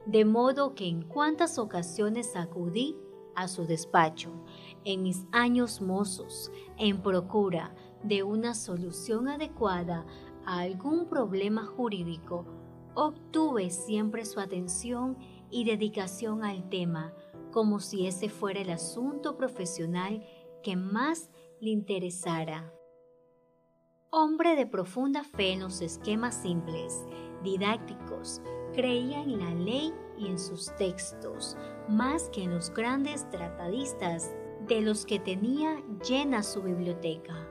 de 0.05 0.27
modo 0.27 0.75
que 0.75 0.87
en 0.87 1.01
cuantas 1.01 1.59
ocasiones 1.59 2.37
acudí 2.37 2.95
a 3.35 3.49
su 3.49 3.65
despacho, 3.65 4.33
en 4.85 5.03
mis 5.03 5.25
años 5.33 5.81
mozos, 5.81 6.53
en 6.77 7.01
procura 7.01 7.75
de 8.03 8.23
una 8.23 8.53
solución 8.53 9.27
adecuada 9.27 10.05
a 10.45 10.59
algún 10.59 11.09
problema 11.09 11.65
jurídico, 11.65 12.45
obtuve 12.95 13.71
siempre 13.71 14.27
su 14.27 14.41
atención 14.41 15.17
y 15.51 15.65
dedicación 15.65 16.45
al 16.45 16.69
tema, 16.69 17.15
como 17.51 17.81
si 17.81 18.07
ese 18.07 18.29
fuera 18.29 18.61
el 18.61 18.69
asunto 18.69 19.39
profesional 19.39 20.23
que 20.63 20.77
más 20.77 21.31
le 21.65 21.71
interesara 21.71 22.71
hombre 24.11 24.55
de 24.55 24.67
profunda 24.67 25.25
fe 25.25 25.53
en 25.53 25.61
los 25.61 25.81
esquemas 25.81 26.35
simples, 26.35 27.07
didácticos, 27.43 28.43
creía 28.75 29.23
en 29.23 29.39
la 29.39 29.51
ley 29.55 29.95
y 30.19 30.27
en 30.27 30.39
sus 30.39 30.77
textos, 30.77 31.57
más 31.89 32.29
que 32.29 32.43
en 32.43 32.55
los 32.55 32.69
grandes 32.69 33.29
tratadistas 33.31 34.31
de 34.69 34.83
los 34.83 35.07
que 35.07 35.19
tenía 35.19 35.83
llena 36.07 36.43
su 36.43 36.61
biblioteca. 36.61 37.49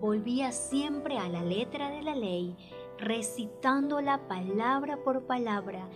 Volvía 0.00 0.50
siempre 0.50 1.16
a 1.16 1.28
la 1.28 1.44
letra 1.44 1.90
de 1.90 2.02
la 2.02 2.16
ley, 2.16 2.56
recitándola 2.98 4.26
palabra 4.26 5.04
por 5.04 5.24
palabra, 5.24 5.88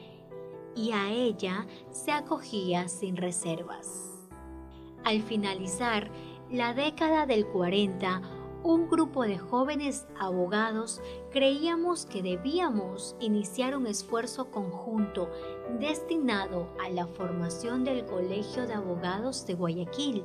y 0.77 0.93
a 0.93 1.11
ella 1.11 1.67
se 1.91 2.13
acogía 2.13 2.87
sin 2.87 3.17
reservas. 3.17 4.07
Al 5.03 5.21
finalizar 5.23 6.11
la 6.51 6.75
década 6.75 7.27
del 7.27 7.47
40, 7.47 8.23
un 8.65 8.89
grupo 8.89 9.23
de 9.23 9.39
jóvenes 9.39 10.07
abogados 10.19 11.01
creíamos 11.31 12.07
que 12.07 12.23
debíamos 12.23 13.15
iniciar 13.21 13.77
un 13.77 13.87
esfuerzo 13.87 14.51
conjunto 14.51 15.31
destinado 15.79 16.69
a 16.85 16.91
la 16.91 17.07
formación 17.07 17.85
del 17.85 18.05
Colegio 18.05 18.67
de 18.67 18.75
Abogados 18.75 19.47
de 19.47 19.55
Guayaquil. 19.55 20.25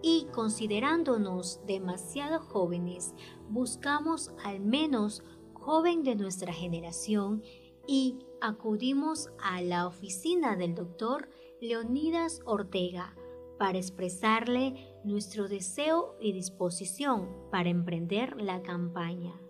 Y 0.00 0.28
considerándonos 0.32 1.60
demasiado 1.66 2.38
jóvenes, 2.40 3.14
buscamos 3.48 4.30
al 4.44 4.60
menos 4.60 5.24
joven 5.54 6.04
de 6.04 6.14
nuestra 6.14 6.52
generación 6.52 7.42
y 7.84 8.20
acudimos 8.40 9.30
a 9.42 9.60
la 9.60 9.88
oficina 9.88 10.54
del 10.54 10.76
doctor 10.76 11.28
Leonidas 11.60 12.40
Ortega 12.44 13.16
para 13.58 13.76
expresarle 13.76 14.87
nuestro 15.08 15.48
deseo 15.48 16.16
y 16.20 16.32
disposición 16.32 17.28
para 17.50 17.70
emprender 17.70 18.40
la 18.40 18.62
campaña. 18.62 19.40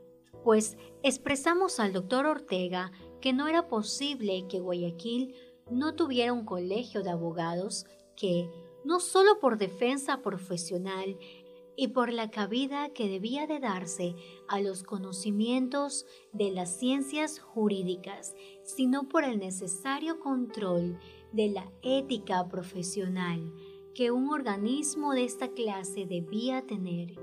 Pues 0.45 0.79
expresamos 1.03 1.81
al 1.81 1.93
doctor 1.93 2.27
Ortega 2.27 2.93
que 3.21 3.33
no 3.33 3.49
era 3.49 3.69
posible 3.69 4.47
que 4.49 4.61
Guayaquil 4.61 5.35
no 5.71 5.95
tuviera 5.95 6.33
un 6.33 6.45
colegio 6.45 7.03
de 7.03 7.11
abogados 7.11 7.85
que, 8.17 8.49
no 8.85 9.01
solo 9.01 9.39
por 9.41 9.59
defensa 9.59 10.23
profesional 10.23 11.19
y 11.77 11.89
por 11.89 12.13
la 12.13 12.31
cabida 12.31 12.89
que 12.89 13.09
debía 13.09 13.47
de 13.47 13.61
darse 13.61 14.17
a 14.49 14.61
los 14.61 14.83
conocimientos 14.83 16.07
de 16.33 16.51
las 16.51 16.77
ciencias 16.77 17.39
jurídicas, 17.39 18.35
sino 18.65 19.09
por 19.09 19.25
el 19.25 19.39
necesario 19.39 20.19
control 20.19 20.99
de 21.33 21.51
la 21.51 21.71
ética 21.83 22.49
profesional, 22.49 23.53
que 23.99 24.13
un 24.13 24.31
organismo 24.31 25.13
de 25.13 25.25
esta 25.25 25.49
clase 25.49 26.07
debía 26.07 26.65
tener. 26.65 27.17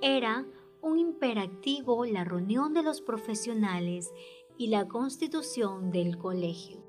Era 0.00 0.46
un 0.80 1.00
imperativo 1.00 2.04
la 2.04 2.22
reunión 2.22 2.72
de 2.72 2.84
los 2.84 3.00
profesionales 3.00 4.12
y 4.56 4.68
la 4.68 4.86
constitución 4.86 5.90
del 5.90 6.16
colegio. 6.16 6.84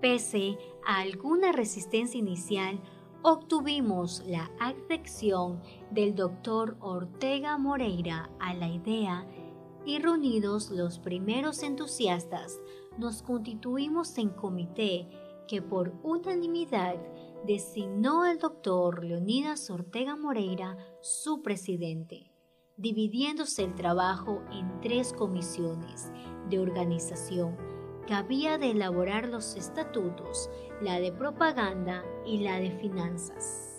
Pese 0.00 0.56
a 0.86 1.00
alguna 1.00 1.52
resistencia 1.52 2.16
inicial, 2.16 2.80
obtuvimos 3.20 4.24
la 4.26 4.50
adhesión 4.58 5.60
del 5.90 6.14
doctor 6.14 6.78
Ortega 6.80 7.58
Moreira 7.58 8.30
a 8.38 8.54
la 8.54 8.68
idea 8.68 9.28
y 9.84 9.98
reunidos 9.98 10.70
los 10.70 10.98
primeros 10.98 11.62
entusiastas, 11.62 12.58
nos 12.96 13.20
constituimos 13.20 14.16
en 14.16 14.30
comité 14.30 15.06
que 15.46 15.60
por 15.60 15.92
unanimidad 16.02 16.96
designó 17.46 18.22
al 18.22 18.38
doctor 18.38 19.04
Leonidas 19.04 19.70
Ortega 19.70 20.16
Moreira 20.16 20.76
su 21.00 21.42
presidente, 21.42 22.30
dividiéndose 22.76 23.64
el 23.64 23.74
trabajo 23.74 24.42
en 24.52 24.80
tres 24.80 25.12
comisiones 25.12 26.12
de 26.48 26.58
organización 26.58 27.56
que 28.06 28.14
había 28.14 28.58
de 28.58 28.70
elaborar 28.70 29.28
los 29.28 29.56
estatutos, 29.56 30.50
la 30.82 30.98
de 31.00 31.12
propaganda 31.12 32.04
y 32.26 32.38
la 32.38 32.58
de 32.58 32.70
finanzas. 32.72 33.70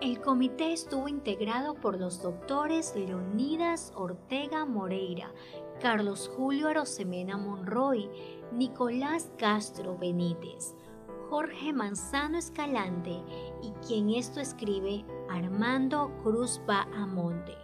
El 0.00 0.20
comité 0.20 0.72
estuvo 0.72 1.08
integrado 1.08 1.74
por 1.74 1.98
los 1.98 2.22
doctores 2.22 2.94
Leonidas 2.94 3.92
Ortega 3.96 4.64
Moreira, 4.64 5.32
Carlos 5.80 6.30
Julio 6.36 6.68
Arosemena 6.68 7.36
Monroy, 7.36 8.08
Nicolás 8.52 9.30
Castro 9.38 9.98
Benítez, 9.98 10.74
Jorge 11.28 11.74
Manzano 11.74 12.38
Escalante 12.38 13.22
y 13.62 13.70
quien 13.86 14.10
esto 14.10 14.40
escribe 14.40 15.04
Armando 15.28 16.10
Cruz 16.22 16.58
Amonte. 16.68 17.54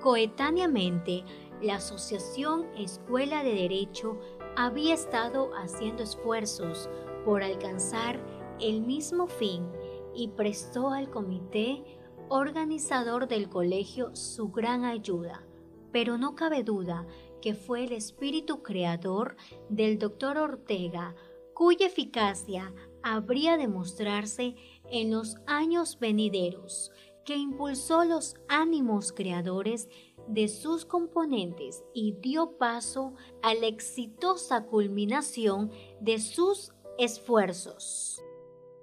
Coetáneamente, 0.00 1.22
la 1.60 1.76
Asociación 1.76 2.66
Escuela 2.78 3.42
de 3.42 3.54
Derecho 3.54 4.18
había 4.56 4.94
estado 4.94 5.50
haciendo 5.54 6.02
esfuerzos 6.02 6.88
por 7.26 7.42
alcanzar 7.42 8.18
el 8.58 8.80
mismo 8.80 9.26
fin 9.26 9.70
y 10.14 10.28
prestó 10.28 10.88
al 10.88 11.10
comité 11.10 11.84
organizador 12.30 13.28
del 13.28 13.50
colegio 13.50 14.16
su 14.16 14.50
gran 14.50 14.84
ayuda, 14.84 15.44
pero 15.92 16.16
no 16.16 16.34
cabe 16.34 16.62
duda 16.62 17.06
que 17.42 17.54
fue 17.54 17.84
el 17.84 17.92
espíritu 17.92 18.62
creador 18.62 19.36
del 19.68 19.98
doctor 19.98 20.38
Ortega, 20.38 21.14
cuya 21.52 21.86
eficacia 21.86 22.72
habría 23.04 23.58
de 23.58 23.68
mostrarse 23.68 24.56
en 24.90 25.10
los 25.12 25.36
años 25.46 25.98
venideros, 26.00 26.90
que 27.24 27.36
impulsó 27.36 28.04
los 28.04 28.34
ánimos 28.48 29.12
creadores 29.12 29.88
de 30.26 30.48
sus 30.48 30.86
componentes 30.86 31.84
y 31.92 32.12
dio 32.20 32.56
paso 32.56 33.14
a 33.42 33.54
la 33.54 33.66
exitosa 33.66 34.64
culminación 34.64 35.70
de 36.00 36.18
sus 36.18 36.72
esfuerzos. 36.98 38.22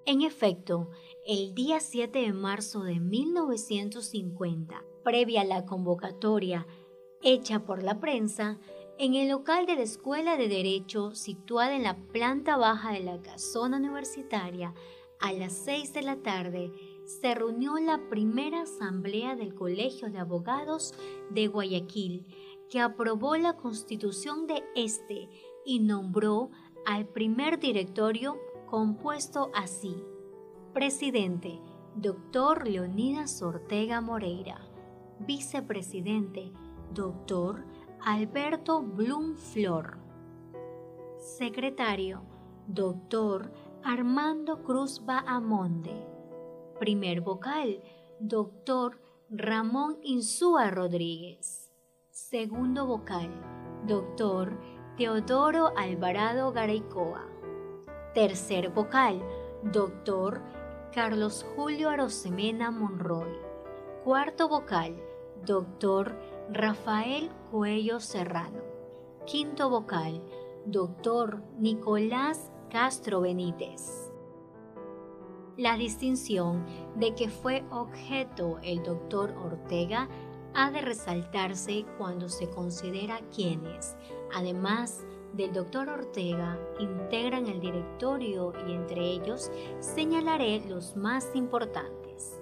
En 0.06 0.22
efecto, 0.22 0.92
el 1.26 1.56
día 1.56 1.80
7 1.80 2.20
de 2.20 2.34
marzo 2.34 2.84
de 2.84 3.00
1950, 3.00 4.84
previa 5.04 5.42
a 5.42 5.46
la 5.46 5.66
convocatoria 5.66 6.68
hecha 7.24 7.66
por 7.66 7.84
la 7.84 8.00
prensa, 8.00 8.60
en 9.02 9.16
el 9.16 9.30
local 9.30 9.66
de 9.66 9.74
la 9.74 9.82
Escuela 9.82 10.38
de 10.38 10.48
Derecho, 10.48 11.16
situada 11.16 11.76
en 11.76 11.82
la 11.82 11.98
planta 11.98 12.56
baja 12.56 12.92
de 12.92 13.00
la 13.00 13.20
casona 13.20 13.78
universitaria, 13.78 14.76
a 15.20 15.34
las 15.34 15.54
6 15.54 15.94
de 15.94 16.04
la 16.04 16.18
tarde, 16.18 16.72
se 17.06 17.34
reunió 17.34 17.80
la 17.80 18.00
primera 18.12 18.62
asamblea 18.62 19.36
del 19.36 19.56
Colegio 19.56 20.12
de 20.12 20.20
Abogados 20.20 20.94
de 21.32 21.48
Guayaquil, 21.48 22.28
que 22.70 22.80
aprobó 22.80 23.36
la 23.38 23.58
constitución 23.58 24.46
de 24.46 24.64
este 24.76 25.30
y 25.66 25.80
nombró 25.80 26.52
al 26.86 27.08
primer 27.08 27.60
directorio 27.60 28.38
compuesto 28.68 29.50
así. 29.56 29.96
Presidente, 30.76 31.60
Dr. 31.96 32.68
Leonidas 32.68 33.42
Ortega 33.42 34.00
Moreira. 34.00 34.62
Vicepresidente, 35.22 36.52
Dr. 36.94 37.66
Alberto 38.04 38.82
Blum 38.82 39.36
Flor. 39.36 40.00
Secretario, 41.20 42.24
Dr. 42.66 43.52
Armando 43.84 44.64
Cruz 44.64 45.06
Bahamonde. 45.06 46.04
Primer 46.80 47.22
vocal, 47.22 47.80
Dr. 48.20 49.00
Ramón 49.30 50.00
Insúa 50.02 50.72
Rodríguez. 50.72 51.72
Segundo 52.10 52.88
vocal, 52.88 53.30
Dr. 53.86 54.58
Teodoro 54.98 55.72
Alvarado 55.78 56.52
Garaycoa. 56.52 57.28
Tercer 58.16 58.72
vocal, 58.72 59.22
Dr. 59.72 60.42
Carlos 60.92 61.46
Julio 61.56 61.90
Arosemena 61.90 62.72
Monroy. 62.72 63.32
Cuarto 64.04 64.50
vocal, 64.50 64.96
Dr. 65.46 66.16
Rafael 66.54 67.30
Cuello 67.50 68.02
Serrano. 68.02 68.62
Quinto 69.26 69.70
vocal, 69.70 70.22
Dr. 70.66 71.42
Nicolás 71.58 72.52
Castro 72.70 73.22
Benítez. 73.22 74.12
La 75.56 75.78
distinción 75.78 76.66
de 76.98 77.16
que 77.16 77.30
fue 77.30 77.64
objeto 77.72 78.60
el 78.64 78.84
doctor 78.84 79.34
Ortega 79.38 80.10
ha 80.54 80.72
de 80.72 80.82
resaltarse 80.82 81.86
cuando 81.98 82.28
se 82.28 82.50
considera 82.50 83.22
quienes, 83.34 83.96
además 84.36 85.06
del 85.32 85.54
doctor 85.54 85.88
Ortega, 85.88 86.60
integran 86.80 87.48
el 87.48 87.62
directorio 87.62 88.52
y 88.68 88.74
entre 88.74 89.00
ellos 89.00 89.50
señalaré 89.80 90.60
los 90.68 90.98
más 90.98 91.30
importantes. 91.34 92.42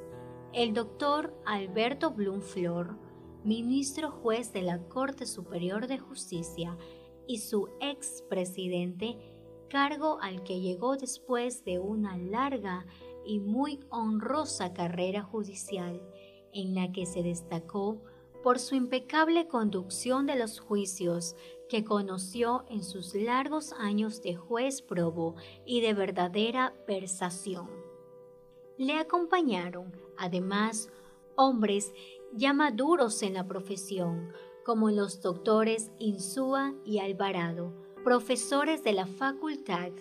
El 0.52 0.74
doctor 0.74 1.32
Alberto 1.45 2.10
Blumflor, 2.10 2.98
ministro 3.43 4.12
juez 4.12 4.52
de 4.54 4.62
la 4.62 4.80
Corte 4.89 5.25
Superior 5.25 5.88
de 5.88 5.97
Justicia 5.97 6.78
y 7.28 7.39
su 7.39 7.69
expresidente, 7.80 9.17
cargo 9.69 10.19
al 10.21 10.43
que 10.43 10.60
llegó 10.60 10.97
después 10.97 11.63
de 11.63 11.80
una 11.80 12.17
larga 12.17 12.86
y 13.25 13.39
muy 13.39 13.80
honrosa 13.89 14.73
carrera 14.73 15.23
judicial 15.23 16.02
en 16.54 16.73
la 16.73 16.91
que 16.91 17.06
se 17.06 17.21
destacó 17.21 18.02
por 18.43 18.60
su 18.60 18.75
impecable 18.75 19.47
conducción 19.47 20.25
de 20.25 20.36
los 20.36 20.60
juicios 20.60 21.36
que 21.67 21.84
conoció 21.84 22.65
en 22.69 22.84
sus 22.84 23.13
largos 23.13 23.73
años 23.73 24.21
de 24.21 24.36
juez 24.36 24.82
probo 24.82 25.36
y 25.65 25.82
de 25.82 25.93
verdadera 25.93 26.73
versación. 26.88 27.69
Le 28.78 28.93
acompañaron, 28.93 29.91
además, 30.17 30.89
hombres 31.36 31.93
ya 32.34 32.54
maduros 32.54 33.24
en 33.24 33.34
la 33.34 33.48
profesión, 33.48 34.32
como 34.63 34.92
los 34.92 35.22
doctores 35.22 35.92
Insúa 36.00 36.74
y 36.86 37.00
Alvarado, 37.00 37.74
profesores 38.04 38.84
de 38.84 38.94
la 38.94 39.08
facultad 39.08 39.92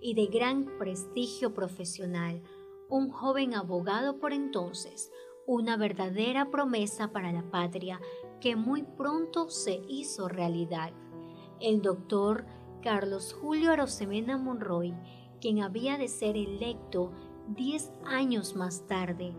y 0.00 0.14
de 0.14 0.26
gran 0.26 0.78
prestigio 0.78 1.54
profesional, 1.54 2.42
un 2.88 3.10
joven 3.10 3.54
abogado 3.54 4.18
por 4.18 4.32
entonces, 4.32 5.10
una 5.46 5.76
verdadera 5.76 6.50
promesa 6.50 7.10
para 7.10 7.32
la 7.32 7.50
patria 7.50 8.00
que 8.40 8.54
muy 8.54 8.82
pronto 8.82 9.48
se 9.48 9.80
hizo 9.88 10.28
realidad. 10.28 10.92
El 11.60 11.80
doctor 11.80 12.44
Carlos 12.82 13.32
Julio 13.32 13.72
Arosemena 13.72 14.36
Monroy, 14.36 14.94
quien 15.40 15.62
había 15.62 15.96
de 15.96 16.08
ser 16.08 16.36
electo 16.36 17.12
10 17.48 17.92
años 18.04 18.54
más 18.54 18.86
tarde 18.86 19.34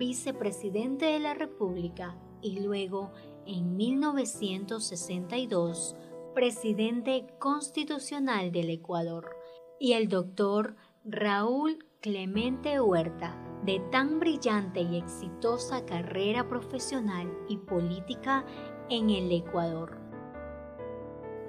vicepresidente 0.00 1.04
de 1.04 1.20
la 1.20 1.34
República 1.34 2.16
y 2.40 2.58
luego, 2.60 3.12
en 3.44 3.76
1962, 3.76 5.94
presidente 6.34 7.26
constitucional 7.38 8.50
del 8.50 8.70
Ecuador, 8.70 9.36
y 9.78 9.92
el 9.92 10.08
doctor 10.08 10.74
Raúl 11.04 11.84
Clemente 12.00 12.80
Huerta, 12.80 13.36
de 13.66 13.80
tan 13.92 14.20
brillante 14.20 14.80
y 14.80 14.96
exitosa 14.96 15.84
carrera 15.84 16.48
profesional 16.48 17.30
y 17.46 17.58
política 17.58 18.46
en 18.88 19.10
el 19.10 19.30
Ecuador. 19.30 19.98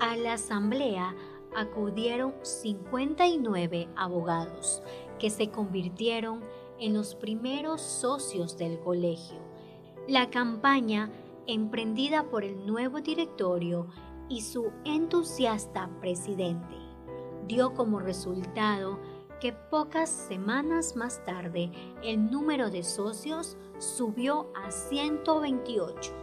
A 0.01 0.17
la 0.17 0.33
asamblea 0.33 1.15
acudieron 1.55 2.33
59 2.41 3.87
abogados 3.95 4.83
que 5.19 5.29
se 5.29 5.49
convirtieron 5.49 6.39
en 6.39 6.60
los 6.89 7.15
primeros 7.15 7.81
socios 7.81 8.57
del 8.57 8.79
colegio. 8.79 9.39
La 10.07 10.29
campaña, 10.31 11.11
emprendida 11.45 12.29
por 12.29 12.43
el 12.43 12.65
nuevo 12.65 13.01
directorio 13.01 13.87
y 14.27 14.41
su 14.41 14.71
entusiasta 14.83 15.89
presidente, 16.01 16.75
dio 17.47 17.73
como 17.73 17.99
resultado 17.99 18.99
que 19.39 19.53
pocas 19.53 20.09
semanas 20.09 20.95
más 20.95 21.23
tarde 21.23 21.71
el 22.03 22.29
número 22.29 22.69
de 22.69 22.83
socios 22.83 23.57
subió 23.79 24.51
a 24.55 24.71
128. 24.71 26.13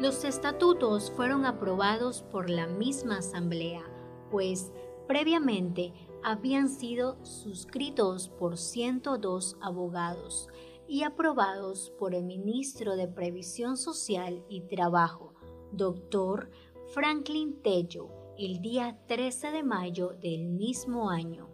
Los 0.00 0.24
estatutos 0.24 1.12
fueron 1.12 1.44
aprobados 1.44 2.22
por 2.22 2.50
la 2.50 2.66
misma 2.66 3.18
Asamblea, 3.18 3.82
pues 4.30 4.72
previamente 5.06 5.92
habían 6.24 6.68
sido 6.68 7.22
suscritos 7.24 8.28
por 8.28 8.56
102 8.56 9.56
abogados 9.60 10.48
y 10.86 11.02
aprobados 11.02 11.92
por 11.98 12.14
el 12.14 12.24
ministro 12.24 12.96
de 12.96 13.08
Previsión 13.08 13.76
Social 13.76 14.44
y 14.48 14.62
Trabajo, 14.62 15.34
doctor 15.72 16.50
Franklin 16.92 17.62
Tello, 17.62 18.08
el 18.38 18.60
día 18.60 18.98
13 19.06 19.50
de 19.50 19.62
mayo 19.62 20.16
del 20.20 20.48
mismo 20.48 21.10
año. 21.10 21.48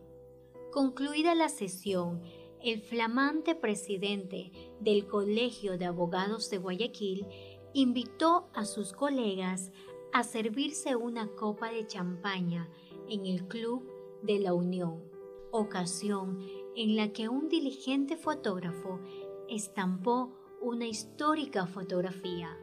Concluida 0.72 1.34
la 1.34 1.48
sesión, 1.48 2.22
el 2.62 2.82
flamante 2.82 3.54
presidente 3.54 4.50
del 4.80 5.06
Colegio 5.06 5.78
de 5.78 5.86
Abogados 5.86 6.50
de 6.50 6.58
Guayaquil 6.58 7.26
invitó 7.72 8.48
a 8.54 8.64
sus 8.64 8.92
colegas 8.92 9.70
a 10.12 10.24
servirse 10.24 10.96
una 10.96 11.28
copa 11.28 11.70
de 11.70 11.86
champaña 11.86 12.68
en 13.08 13.26
el 13.26 13.46
Club 13.46 13.97
de 14.22 14.38
la 14.38 14.54
Unión, 14.54 15.02
ocasión 15.50 16.40
en 16.76 16.96
la 16.96 17.12
que 17.12 17.28
un 17.28 17.48
diligente 17.48 18.16
fotógrafo 18.16 19.00
estampó 19.48 20.32
una 20.60 20.86
histórica 20.86 21.66
fotografía 21.66 22.56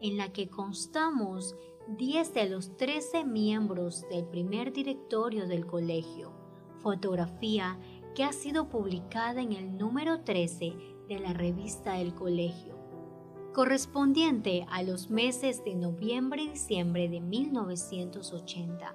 en 0.00 0.16
la 0.16 0.32
que 0.32 0.48
constamos 0.48 1.56
10 1.96 2.34
de 2.34 2.48
los 2.50 2.76
13 2.76 3.24
miembros 3.24 4.06
del 4.10 4.26
primer 4.26 4.72
directorio 4.72 5.46
del 5.48 5.66
colegio, 5.66 6.32
fotografía 6.82 7.78
que 8.14 8.24
ha 8.24 8.32
sido 8.32 8.68
publicada 8.68 9.40
en 9.40 9.52
el 9.52 9.76
número 9.76 10.20
13 10.20 10.74
de 11.08 11.18
la 11.18 11.32
revista 11.32 11.94
del 11.94 12.14
colegio, 12.14 12.76
correspondiente 13.54 14.66
a 14.70 14.82
los 14.82 15.10
meses 15.10 15.64
de 15.64 15.74
noviembre 15.74 16.42
y 16.42 16.48
diciembre 16.50 17.08
de 17.08 17.20
1980, 17.20 18.94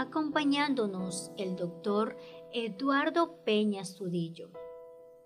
acompañándonos 0.00 1.30
el 1.36 1.56
doctor 1.56 2.16
Eduardo 2.54 3.36
Peña 3.44 3.84
Studillo. 3.84 4.48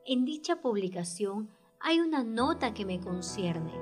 En 0.04 0.24
dicha 0.24 0.60
publicación 0.60 1.48
hay 1.78 2.00
una 2.00 2.24
nota 2.24 2.74
que 2.74 2.84
me 2.84 2.98
concierne. 2.98 3.72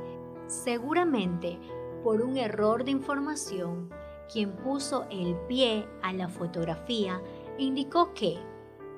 Seguramente 0.49 1.59
por 2.05 2.21
un 2.21 2.37
error 2.37 2.85
de 2.85 2.91
información, 2.91 3.89
quien 4.31 4.55
puso 4.57 5.07
el 5.11 5.35
pie 5.49 5.89
a 6.03 6.13
la 6.13 6.29
fotografía 6.29 7.23
indicó 7.57 8.13
que, 8.13 8.37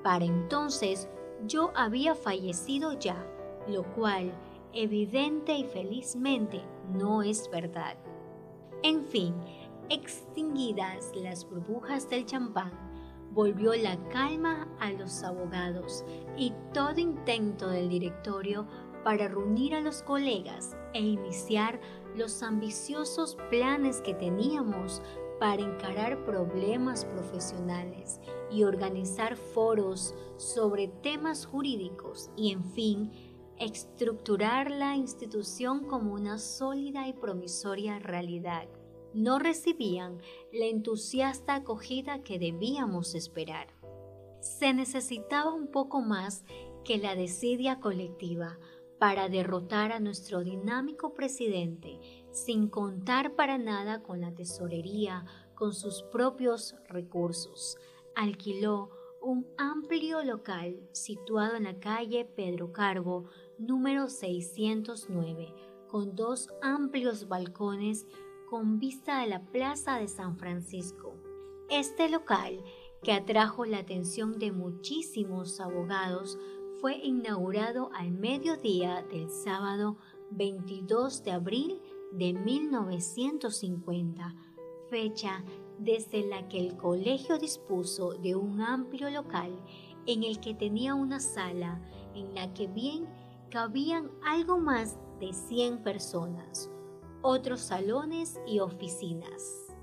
para 0.03 0.25
entonces, 0.25 1.07
yo 1.47 1.71
había 1.75 2.13
fallecido 2.13 2.91
ya, 2.99 3.25
lo 3.69 3.83
cual, 3.93 4.33
evidente 4.73 5.53
y 5.53 5.63
felizmente, 5.63 6.61
no 6.93 7.23
es 7.23 7.49
verdad. 7.49 7.95
En 8.83 9.05
fin, 9.05 9.33
extinguidas 9.89 11.11
las 11.15 11.49
burbujas 11.49 12.09
del 12.09 12.25
champán, 12.25 12.71
volvió 13.31 13.73
la 13.75 13.97
calma 14.09 14.67
a 14.79 14.91
los 14.91 15.23
abogados 15.23 16.05
y 16.37 16.53
todo 16.73 16.97
intento 16.99 17.67
del 17.67 17.89
directorio 17.89 18.67
para 19.03 19.27
reunir 19.27 19.75
a 19.75 19.81
los 19.81 20.01
colegas 20.01 20.75
e 20.93 21.01
iniciar 21.01 21.79
los 22.15 22.41
ambiciosos 22.41 23.37
planes 23.49 24.01
que 24.01 24.13
teníamos 24.13 25.01
para 25.39 25.61
encarar 25.61 26.23
problemas 26.25 27.05
profesionales 27.05 28.19
y 28.49 28.63
organizar 28.63 29.35
foros 29.35 30.15
sobre 30.37 30.87
temas 30.87 31.45
jurídicos 31.45 32.29
y, 32.37 32.51
en 32.51 32.63
fin, 32.63 33.11
estructurar 33.59 34.71
la 34.71 34.95
institución 34.95 35.85
como 35.85 36.13
una 36.13 36.37
sólida 36.37 37.07
y 37.07 37.13
promisoria 37.13 37.99
realidad. 37.99 38.67
No 39.15 39.39
recibían 39.39 40.19
la 40.51 40.65
entusiasta 40.65 41.55
acogida 41.55 42.21
que 42.21 42.37
debíamos 42.37 43.15
esperar. 43.15 43.67
Se 44.41 44.73
necesitaba 44.73 45.53
un 45.53 45.67
poco 45.67 46.01
más 46.01 46.43
que 46.83 46.97
la 46.97 47.15
desidia 47.15 47.79
colectiva 47.79 48.59
para 48.99 49.29
derrotar 49.29 49.93
a 49.93 50.01
nuestro 50.01 50.43
dinámico 50.43 51.13
presidente 51.13 51.97
sin 52.31 52.67
contar 52.67 53.35
para 53.35 53.57
nada 53.57 54.03
con 54.03 54.19
la 54.19 54.35
tesorería, 54.35 55.23
con 55.55 55.73
sus 55.73 56.03
propios 56.03 56.75
recursos. 56.89 57.77
Alquiló 58.17 58.89
un 59.21 59.47
amplio 59.57 60.25
local 60.25 60.89
situado 60.91 61.55
en 61.55 61.63
la 61.63 61.79
calle 61.79 62.25
Pedro 62.25 62.73
Carbo, 62.73 63.29
número 63.57 64.09
609, 64.09 65.53
con 65.87 66.17
dos 66.17 66.49
amplios 66.61 67.29
balcones 67.29 68.05
con 68.49 68.79
vista 68.79 69.21
a 69.21 69.27
la 69.27 69.41
Plaza 69.41 69.99
de 69.99 70.07
San 70.07 70.37
Francisco. 70.37 71.15
Este 71.69 72.09
local, 72.09 72.63
que 73.01 73.11
atrajo 73.11 73.65
la 73.65 73.79
atención 73.79 74.39
de 74.39 74.51
muchísimos 74.51 75.59
abogados, 75.59 76.37
fue 76.79 76.97
inaugurado 76.97 77.89
al 77.93 78.11
mediodía 78.11 79.03
del 79.11 79.29
sábado 79.29 79.97
22 80.31 81.23
de 81.23 81.31
abril 81.31 81.81
de 82.11 82.33
1950, 82.33 84.35
fecha 84.89 85.43
desde 85.79 86.27
la 86.27 86.47
que 86.47 86.59
el 86.59 86.77
colegio 86.77 87.37
dispuso 87.37 88.13
de 88.13 88.35
un 88.35 88.61
amplio 88.61 89.09
local 89.09 89.51
en 90.05 90.23
el 90.23 90.39
que 90.39 90.53
tenía 90.53 90.93
una 90.93 91.19
sala 91.19 91.81
en 92.13 92.33
la 92.35 92.53
que 92.53 92.67
bien 92.67 93.07
cabían 93.49 94.11
algo 94.23 94.59
más 94.59 94.97
de 95.19 95.33
100 95.33 95.83
personas, 95.83 96.69
otros 97.25 97.61
salones 97.61 98.39
y 98.45 98.59
oficinas. 98.59 99.73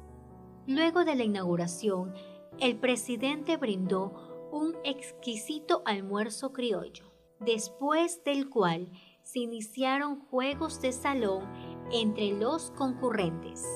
Luego 0.68 1.04
de 1.04 1.16
la 1.16 1.24
inauguración, 1.24 2.14
el 2.60 2.76
presidente 2.76 3.56
brindó 3.56 4.48
un 4.52 4.76
exquisito 4.84 5.82
almuerzo 5.84 6.52
criollo, 6.52 7.12
después 7.40 8.22
del 8.22 8.48
cual 8.48 8.92
se 9.24 9.40
iniciaron 9.40 10.20
juegos 10.20 10.80
de 10.80 10.92
salón 10.92 11.42
entre 11.90 12.30
los 12.30 12.70
concurrentes. 12.70 13.66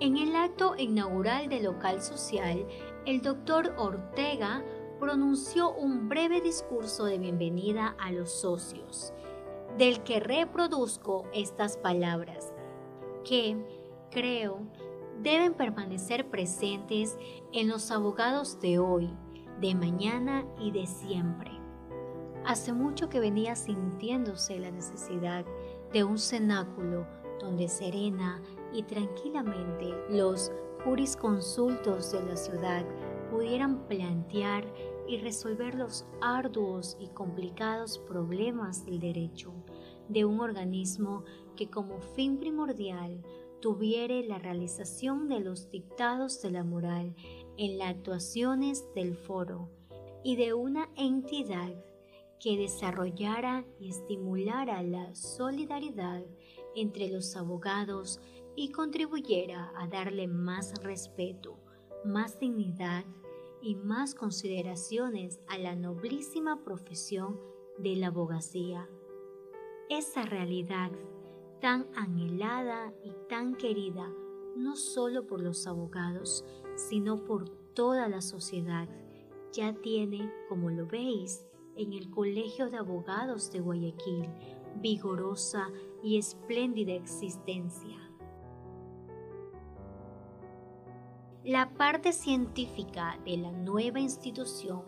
En 0.00 0.16
el 0.16 0.34
acto 0.34 0.74
inaugural 0.76 1.48
del 1.48 1.62
local 1.62 2.02
social, 2.02 2.66
el 3.06 3.22
doctor 3.22 3.72
Ortega 3.78 4.64
pronunció 4.98 5.72
un 5.76 6.08
breve 6.08 6.40
discurso 6.40 7.04
de 7.04 7.18
bienvenida 7.18 7.94
a 8.00 8.10
los 8.10 8.32
socios, 8.32 9.12
del 9.76 10.02
que 10.02 10.20
reproduzco 10.20 11.26
estas 11.32 11.76
palabras, 11.76 12.52
que, 13.24 13.56
creo, 14.10 14.60
deben 15.22 15.54
permanecer 15.54 16.30
presentes 16.30 17.18
en 17.52 17.68
los 17.68 17.90
abogados 17.90 18.60
de 18.60 18.78
hoy 18.78 19.12
de 19.60 19.74
mañana 19.74 20.44
y 20.58 20.70
de 20.70 20.86
siempre. 20.86 21.50
Hace 22.44 22.72
mucho 22.72 23.08
que 23.08 23.20
venía 23.20 23.56
sintiéndose 23.56 24.58
la 24.58 24.70
necesidad 24.70 25.44
de 25.92 26.04
un 26.04 26.18
cenáculo 26.18 27.06
donde 27.40 27.68
serena 27.68 28.40
y 28.72 28.82
tranquilamente 28.84 29.94
los 30.08 30.52
jurisconsultos 30.84 32.12
de 32.12 32.22
la 32.22 32.36
ciudad 32.36 32.84
pudieran 33.30 33.86
plantear 33.88 34.64
y 35.08 35.18
resolver 35.18 35.74
los 35.74 36.06
arduos 36.20 36.96
y 37.00 37.08
complicados 37.08 37.98
problemas 37.98 38.84
del 38.84 39.00
derecho 39.00 39.52
de 40.08 40.24
un 40.24 40.40
organismo 40.40 41.24
que 41.56 41.70
como 41.70 42.00
fin 42.00 42.38
primordial 42.38 43.22
tuviere 43.60 44.22
la 44.26 44.38
realización 44.38 45.28
de 45.28 45.40
los 45.40 45.70
dictados 45.70 46.40
de 46.42 46.50
la 46.50 46.62
moral 46.62 47.14
en 47.56 47.78
las 47.78 47.90
actuaciones 47.90 48.84
del 48.94 49.16
foro 49.16 49.70
y 50.22 50.36
de 50.36 50.54
una 50.54 50.88
entidad 50.96 51.72
que 52.38 52.56
desarrollara 52.56 53.64
y 53.80 53.88
estimulara 53.88 54.82
la 54.82 55.14
solidaridad 55.14 56.22
entre 56.76 57.08
los 57.08 57.34
abogados 57.34 58.20
y 58.54 58.70
contribuyera 58.70 59.72
a 59.76 59.88
darle 59.88 60.28
más 60.28 60.74
respeto, 60.82 61.58
más 62.04 62.38
dignidad 62.38 63.04
y 63.60 63.74
más 63.74 64.14
consideraciones 64.14 65.40
a 65.48 65.58
la 65.58 65.74
noblísima 65.74 66.62
profesión 66.62 67.40
de 67.78 67.96
la 67.96 68.08
abogacía. 68.08 68.88
Esa 69.88 70.22
realidad 70.22 70.90
tan 71.60 71.86
anhelada 71.94 72.92
y 73.04 73.12
tan 73.28 73.54
querida 73.56 74.12
no 74.56 74.76
solo 74.76 75.26
por 75.26 75.40
los 75.40 75.66
abogados, 75.66 76.44
sino 76.76 77.24
por 77.24 77.48
toda 77.74 78.08
la 78.08 78.20
sociedad. 78.20 78.88
Ya 79.52 79.72
tiene, 79.74 80.32
como 80.48 80.70
lo 80.70 80.86
veis, 80.86 81.46
en 81.76 81.92
el 81.92 82.10
Colegio 82.10 82.70
de 82.70 82.76
Abogados 82.76 83.52
de 83.52 83.60
Guayaquil, 83.60 84.28
vigorosa 84.80 85.70
y 86.02 86.18
espléndida 86.18 86.92
existencia. 86.92 88.07
La 91.44 91.70
parte 91.70 92.12
científica 92.12 93.16
de 93.24 93.36
la 93.36 93.52
nueva 93.52 94.00
institución 94.00 94.82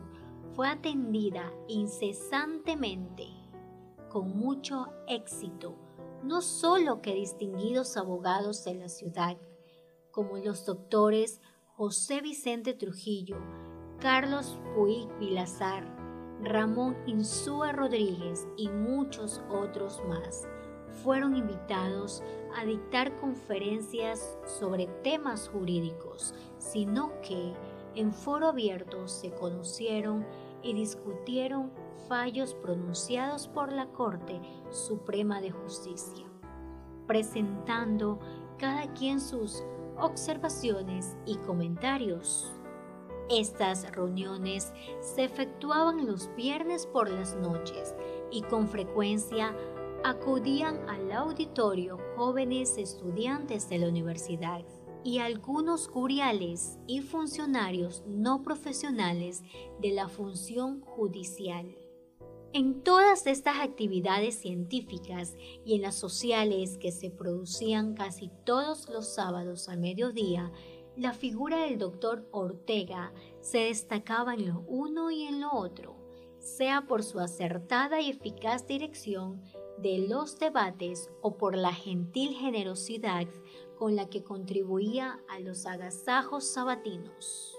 fue 0.57 0.69
atendida 0.69 1.53
incesantemente, 1.69 3.29
con 4.09 4.37
mucho 4.37 4.89
éxito, 5.07 5.77
no 6.25 6.43
solo 6.43 7.01
que 7.03 7.15
distinguidos 7.15 7.97
abogados 7.97 8.65
de 8.65 8.75
la 8.75 8.89
ciudad, 8.89 9.37
como 10.11 10.39
los 10.39 10.67
doctores 10.67 11.41
José 11.77 12.21
Vicente 12.21 12.75
Trujillo, 12.75 13.37
Carlos 14.01 14.59
Puig 14.75 15.09
Vilazar, 15.21 15.87
Ramón 16.43 16.97
Insúa 17.07 17.71
Rodríguez 17.71 18.49
y 18.57 18.69
muchos 18.71 19.41
otros 19.51 20.03
más 20.09 20.49
fueron 21.03 21.37
invitados 21.37 22.23
a 22.57 22.65
dictar 22.65 23.17
conferencias 23.17 24.37
sobre 24.45 24.87
temas 25.03 25.49
jurídicos, 25.49 26.35
sino 26.59 27.13
que 27.23 27.55
en 27.95 28.13
foro 28.13 28.49
abierto 28.49 29.09
se 29.09 29.31
conocieron 29.33 30.27
y 30.63 30.75
discutieron 30.75 31.71
fallos 32.09 32.55
pronunciados 32.55 33.49
por 33.49 33.73
la 33.73 33.87
Corte 33.87 34.41
Suprema 34.71 35.41
de 35.41 35.51
Justicia, 35.51 36.27
presentando 37.07 38.19
cada 38.59 38.93
quien 38.93 39.21
sus 39.21 39.65
observaciones 39.97 41.17
y 41.27 41.37
comentarios. 41.37 42.53
Estas 43.31 43.91
reuniones 43.93 44.73
se 45.01 45.25
efectuaban 45.25 46.07
los 46.07 46.35
viernes 46.35 46.87
por 46.87 47.09
las 47.09 47.37
noches 47.37 47.95
y 48.31 48.43
con 48.43 48.69
frecuencia 48.69 49.55
acudían 50.03 50.89
al 50.89 51.13
auditorio 51.13 51.99
jóvenes 52.17 52.79
estudiantes 52.79 53.69
de 53.69 53.79
la 53.79 53.89
universidad 53.89 54.65
y 55.05 55.19
algunos 55.19 55.89
curiales 55.89 56.79
y 56.87 57.01
funcionarios 57.01 58.03
no 58.07 58.43
profesionales 58.43 59.43
de 59.81 59.93
la 59.93 60.09
función 60.09 60.81
judicial. 60.81 61.77
En 62.53 62.83
todas 62.83 63.27
estas 63.27 63.61
actividades 63.61 64.37
científicas 64.37 65.37
y 65.65 65.77
en 65.77 65.83
las 65.83 65.95
sociales 65.95 66.79
que 66.79 66.93
se 66.93 67.11
producían 67.11 67.95
casi 67.95 68.31
todos 68.45 68.89
los 68.89 69.15
sábados 69.15 69.69
al 69.69 69.79
mediodía, 69.79 70.51
la 70.97 71.13
figura 71.13 71.65
del 71.65 71.79
doctor 71.79 72.27
Ortega 72.33 73.13
se 73.41 73.59
destacaba 73.59 74.35
en 74.35 74.49
lo 74.49 74.65
uno 74.67 75.11
y 75.11 75.25
en 75.25 75.41
lo 75.41 75.53
otro, 75.53 75.97
sea 76.41 76.87
por 76.87 77.05
su 77.05 77.21
acertada 77.21 78.01
y 78.01 78.11
eficaz 78.11 78.67
dirección 78.67 79.43
de 79.83 80.07
los 80.09 80.39
debates 80.39 81.11
o 81.23 81.37
por 81.37 81.57
la 81.57 81.73
gentil 81.73 82.35
generosidad 82.35 83.27
con 83.77 83.97
la 83.97 84.09
que 84.09 84.23
contribuía 84.23 85.21
a 85.29 85.41
los 85.41 85.67
agasajos 85.67 86.45
sabatinos. 86.45 87.57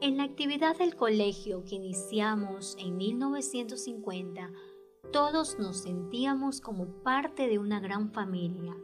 En 0.00 0.16
la 0.16 0.24
actividad 0.24 0.76
del 0.76 0.96
colegio 0.96 1.64
que 1.64 1.76
iniciamos 1.76 2.76
en 2.78 2.96
1950, 2.96 4.50
todos 5.12 5.58
nos 5.58 5.76
sentíamos 5.76 6.60
como 6.60 6.86
parte 7.02 7.48
de 7.48 7.58
una 7.58 7.80
gran 7.80 8.12
familia. 8.12 8.74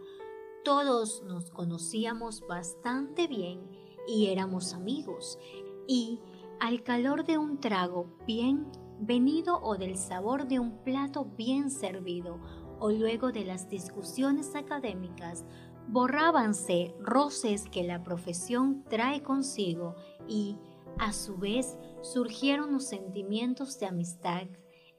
Todos 0.65 1.23
nos 1.23 1.51
conocíamos 1.51 2.47
bastante 2.47 3.27
bien 3.27 3.61
y 4.07 4.27
éramos 4.27 4.75
amigos. 4.75 5.39
Y 5.87 6.21
al 6.61 6.83
calor 6.83 7.25
de 7.25 7.39
un 7.39 7.59
trago 7.61 8.07
bien 8.27 8.71
venido 9.01 9.61
o 9.63 9.77
del 9.77 9.97
sabor 9.97 10.47
de 10.49 10.59
un 10.59 10.79
plato 10.83 11.25
bien 11.25 11.71
servido 11.71 12.39
o 12.81 12.91
luego 12.91 13.33
de 13.33 13.45
las 13.45 13.69
discusiones 13.69 14.55
académicas, 14.55 15.45
borrábanse 15.89 16.95
roces 17.01 17.69
que 17.69 17.83
la 17.83 18.03
profesión 18.03 18.85
trae 18.89 19.23
consigo 19.23 19.95
y, 20.27 20.57
a 20.99 21.13
su 21.13 21.37
vez, 21.37 21.79
surgieron 22.03 22.73
los 22.73 22.85
sentimientos 22.85 23.79
de 23.79 23.87
amistad 23.87 24.47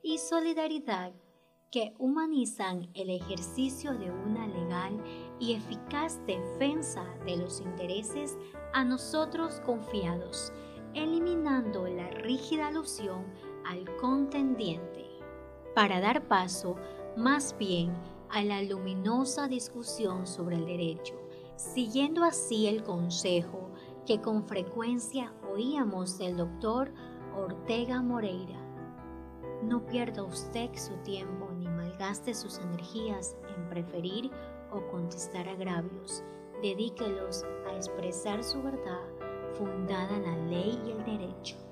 y 0.01 0.17
solidaridad 0.17 1.13
que 1.71 1.93
humanizan 1.99 2.89
el 2.95 3.11
ejercicio 3.11 3.93
de 3.93 4.09
una 4.09 4.47
legal 4.47 5.03
y 5.39 5.53
eficaz 5.53 6.19
defensa 6.25 7.05
de 7.25 7.37
los 7.37 7.61
intereses 7.61 8.37
a 8.73 8.83
nosotros 8.83 9.61
confiados, 9.65 10.51
eliminando 10.95 11.87
la 11.87 12.09
rígida 12.09 12.67
alusión 12.67 13.25
al 13.65 13.95
contendiente, 13.97 15.05
para 15.75 15.99
dar 15.99 16.27
paso 16.27 16.75
más 17.15 17.55
bien 17.57 17.93
a 18.29 18.43
la 18.43 18.61
luminosa 18.61 19.47
discusión 19.47 20.27
sobre 20.27 20.55
el 20.55 20.65
derecho, 20.65 21.15
siguiendo 21.55 22.23
así 22.23 22.67
el 22.67 22.83
consejo 22.83 23.69
que 24.05 24.21
con 24.21 24.43
frecuencia 24.43 25.33
oíamos 25.51 26.17
del 26.17 26.37
doctor 26.37 26.91
Ortega 27.35 28.01
Moreira. 28.01 28.59
No 29.63 29.85
pierda 29.85 30.23
usted 30.23 30.69
su 30.75 30.95
tiempo 31.03 31.49
ni 31.57 31.67
malgaste 31.67 32.33
sus 32.33 32.59
energías 32.59 33.35
en 33.55 33.69
preferir 33.69 34.31
o 34.71 34.81
contestar 34.89 35.49
agravios. 35.49 36.23
Dedíquelos 36.61 37.45
a 37.67 37.75
expresar 37.75 38.43
su 38.43 38.61
verdad 38.61 39.03
fundada 39.53 40.15
en 40.15 40.23
la 40.23 40.37
ley 40.47 40.81
y 40.85 40.91
el 40.91 41.05
derecho. 41.05 41.68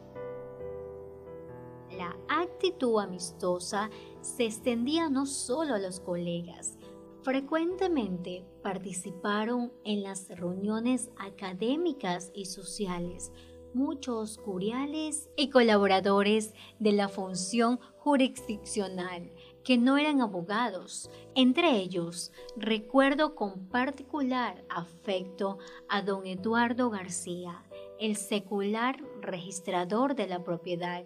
Actitud 2.58 3.00
amistosa 3.00 3.92
se 4.22 4.46
extendía 4.46 5.12
no 5.12 5.28
solo 5.28 5.76
a 5.76 5.78
los 5.78 6.00
colegas, 6.00 6.76
frecuentemente 7.22 8.48
participaron 8.64 9.72
en 9.84 10.02
las 10.02 10.28
reuniones 10.28 11.12
académicas 11.20 12.32
y 12.34 12.46
sociales. 12.46 13.32
Muchos 13.76 14.40
curiales 14.40 15.30
y 15.38 15.52
colaboradores 15.52 16.56
de 16.80 16.94
la 16.94 17.10
función 17.10 17.80
jurisdiccional 18.00 19.32
que 19.64 19.78
no 19.78 20.00
eran 20.00 20.22
abogados. 20.22 21.12
Entre 21.36 21.78
ellos, 21.78 22.32
recuerdo 22.56 23.36
con 23.36 23.68
particular 23.68 24.66
afecto 24.68 25.60
a 25.90 26.02
don 26.02 26.26
Eduardo 26.26 26.90
García, 26.90 27.64
el 28.00 28.16
secular 28.16 29.00
registrador 29.22 30.16
de 30.16 30.26
la 30.26 30.44
propiedad, 30.44 31.06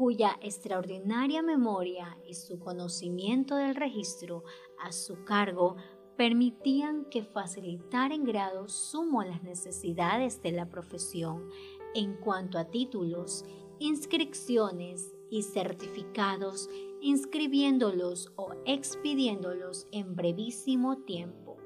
cuya 0.00 0.38
extraordinaria 0.40 1.42
memoria 1.42 2.16
y 2.26 2.32
su 2.32 2.58
conocimiento 2.58 3.56
del 3.56 3.74
registro 3.74 4.44
a 4.82 4.92
su 4.92 5.24
cargo 5.24 5.76
permitían 6.16 7.04
que 7.10 7.22
facilitar 7.22 8.10
en 8.10 8.24
grado 8.24 8.66
sumo 8.66 9.22
las 9.22 9.42
necesidades 9.42 10.40
de 10.40 10.52
la 10.52 10.70
profesión 10.70 11.50
en 11.94 12.14
cuanto 12.14 12.58
a 12.58 12.64
títulos, 12.64 13.44
inscripciones 13.78 15.14
y 15.28 15.42
certificados, 15.42 16.70
inscribiéndolos 17.02 18.32
o 18.36 18.54
expidiéndolos 18.64 19.86
en 19.92 20.16
brevísimo 20.16 20.96
tiempo. 21.02 21.58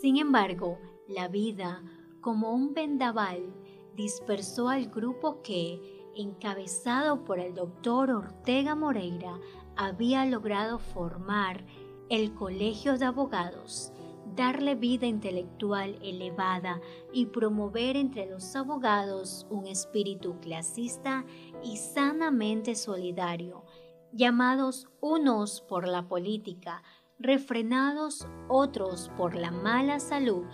Sin 0.00 0.18
embargo, 0.18 0.78
la 1.08 1.26
vida, 1.26 1.82
como 2.20 2.54
un 2.54 2.72
vendaval, 2.72 3.52
dispersó 3.96 4.68
al 4.68 4.90
grupo 4.90 5.42
que, 5.42 5.93
encabezado 6.16 7.24
por 7.24 7.38
el 7.38 7.54
doctor 7.54 8.10
Ortega 8.10 8.74
Moreira, 8.74 9.38
había 9.76 10.24
logrado 10.24 10.78
formar 10.78 11.64
el 12.08 12.34
Colegio 12.34 12.98
de 12.98 13.06
Abogados, 13.06 13.92
darle 14.36 14.74
vida 14.74 15.06
intelectual 15.06 15.98
elevada 16.02 16.80
y 17.12 17.26
promover 17.26 17.96
entre 17.96 18.26
los 18.26 18.54
abogados 18.56 19.46
un 19.50 19.66
espíritu 19.66 20.38
clasista 20.40 21.24
y 21.62 21.76
sanamente 21.76 22.74
solidario, 22.74 23.64
llamados 24.12 24.88
unos 25.00 25.60
por 25.62 25.86
la 25.86 26.08
política, 26.08 26.82
refrenados 27.18 28.26
otros 28.48 29.10
por 29.16 29.34
la 29.34 29.50
mala 29.50 30.00
salud, 30.00 30.44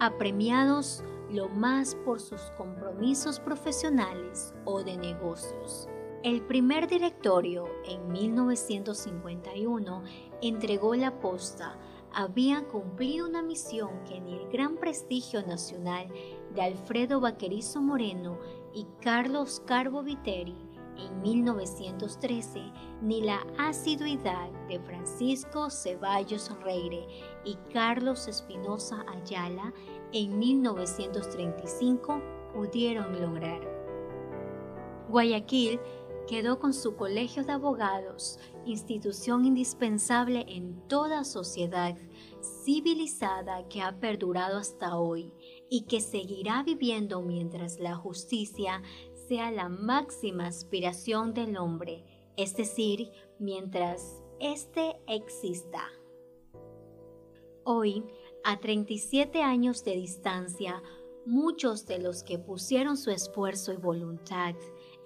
apremiados 0.00 1.04
lo 1.32 1.48
más 1.48 1.94
por 2.04 2.20
sus 2.20 2.40
compromisos 2.56 3.40
profesionales 3.40 4.54
o 4.64 4.82
de 4.82 4.96
negocios. 4.96 5.88
El 6.22 6.42
primer 6.42 6.86
directorio, 6.86 7.66
en 7.84 8.06
1951, 8.12 10.02
entregó 10.40 10.94
la 10.94 11.18
posta. 11.18 11.78
Había 12.14 12.62
cumplido 12.68 13.26
una 13.26 13.42
misión 13.42 14.04
que 14.04 14.20
ni 14.20 14.34
el 14.34 14.48
gran 14.50 14.76
prestigio 14.76 15.44
nacional 15.46 16.06
de 16.54 16.62
Alfredo 16.62 17.18
Vaquerizo 17.20 17.80
Moreno 17.80 18.38
y 18.74 18.86
Carlos 19.00 19.62
Carbo 19.66 20.02
Viteri 20.02 20.71
en 20.96 21.22
1913, 21.22 22.60
ni 23.00 23.22
la 23.22 23.44
asiduidad 23.58 24.50
de 24.68 24.80
Francisco 24.80 25.70
Ceballos 25.70 26.50
Reire 26.62 27.06
y 27.44 27.56
Carlos 27.72 28.28
Espinosa 28.28 29.04
Ayala 29.08 29.72
en 30.12 30.38
1935 30.38 32.20
pudieron 32.54 33.20
lograr. 33.20 33.60
Guayaquil 35.08 35.80
quedó 36.26 36.58
con 36.58 36.72
su 36.72 36.96
colegio 36.96 37.44
de 37.44 37.52
abogados, 37.52 38.38
institución 38.64 39.44
indispensable 39.44 40.44
en 40.48 40.80
toda 40.88 41.24
sociedad 41.24 41.96
civilizada 42.64 43.68
que 43.68 43.82
ha 43.82 43.98
perdurado 43.98 44.58
hasta 44.58 44.96
hoy 44.96 45.32
y 45.68 45.82
que 45.82 46.00
seguirá 46.00 46.62
viviendo 46.62 47.22
mientras 47.22 47.78
la 47.78 47.94
justicia 47.94 48.82
sea 49.32 49.50
la 49.50 49.70
máxima 49.70 50.46
aspiración 50.46 51.32
del 51.32 51.56
hombre, 51.56 52.04
es 52.36 52.54
decir, 52.54 53.10
mientras 53.38 54.22
éste 54.40 55.00
exista. 55.06 55.88
Hoy, 57.64 58.04
a 58.44 58.60
37 58.60 59.42
años 59.42 59.84
de 59.84 59.96
distancia, 59.96 60.82
muchos 61.24 61.86
de 61.86 61.98
los 61.98 62.22
que 62.22 62.38
pusieron 62.38 62.98
su 62.98 63.10
esfuerzo 63.10 63.72
y 63.72 63.78
voluntad 63.78 64.54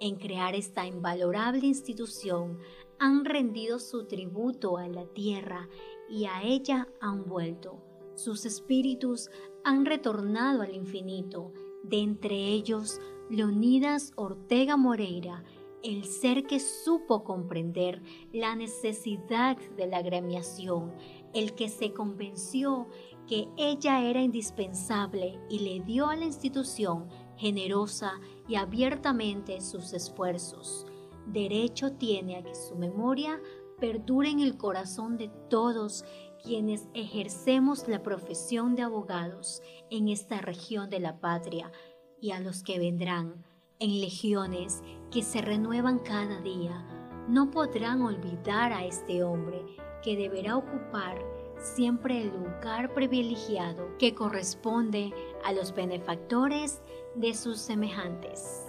en 0.01 0.17
crear 0.17 0.55
esta 0.55 0.85
invalorable 0.85 1.65
institución 1.65 2.59
han 2.99 3.23
rendido 3.23 3.79
su 3.79 4.07
tributo 4.07 4.75
a 4.75 4.89
la 4.89 5.05
tierra 5.05 5.69
y 6.09 6.25
a 6.25 6.43
ella 6.43 6.89
han 6.99 7.23
vuelto. 7.29 7.81
Sus 8.15 8.45
espíritus 8.45 9.29
han 9.63 9.85
retornado 9.85 10.63
al 10.63 10.75
infinito, 10.75 11.53
de 11.83 11.99
entre 11.99 12.35
ellos 12.35 12.99
Leonidas 13.29 14.13
Ortega 14.15 14.77
Moreira, 14.77 15.43
el 15.83 16.05
ser 16.05 16.47
que 16.47 16.61
supo 16.61 17.25
comprender 17.25 18.01
la 18.31 18.55
necesidad 18.55 19.57
de 19.75 19.85
la 19.85 20.01
gremiación, 20.01 20.93
el 21.33 21.53
que 21.53 21.67
se 21.67 21.91
convenció 21.91 22.87
que 23.27 23.49
ella 23.57 24.01
era 24.01 24.21
indispensable 24.21 25.41
y 25.49 25.59
le 25.59 25.83
dio 25.83 26.07
a 26.07 26.15
la 26.15 26.23
institución 26.23 27.09
generosa 27.35 28.13
y 28.47 28.55
abiertamente 28.55 29.59
sus 29.59 29.91
esfuerzos. 29.91 30.85
Derecho 31.25 31.93
tiene 31.93 32.37
a 32.37 32.43
que 32.43 32.55
su 32.55 32.75
memoria 32.75 33.41
perdure 33.77 34.29
en 34.29 34.39
el 34.39 34.57
corazón 34.57 35.17
de 35.17 35.27
todos 35.49 36.05
quienes 36.41 36.87
ejercemos 36.93 37.89
la 37.89 38.01
profesión 38.01 38.75
de 38.75 38.83
abogados 38.83 39.61
en 39.89 40.07
esta 40.07 40.39
región 40.39 40.89
de 40.89 41.01
la 41.01 41.19
patria 41.19 41.71
y 42.19 42.31
a 42.31 42.39
los 42.39 42.63
que 42.63 42.79
vendrán 42.79 43.43
en 43.79 44.01
legiones 44.01 44.81
que 45.11 45.23
se 45.23 45.41
renuevan 45.41 45.99
cada 45.99 46.41
día, 46.41 46.85
no 47.27 47.51
podrán 47.51 48.01
olvidar 48.01 48.71
a 48.73 48.85
este 48.85 49.23
hombre 49.23 49.63
que 50.03 50.15
deberá 50.15 50.57
ocupar 50.57 51.17
siempre 51.59 52.21
el 52.21 52.29
lugar 52.29 52.93
privilegiado 52.93 53.97
que 53.97 54.13
corresponde 54.13 55.13
a 55.43 55.51
los 55.53 55.73
benefactores 55.73 56.81
de 57.15 57.33
sus 57.33 57.59
semejantes. 57.59 58.66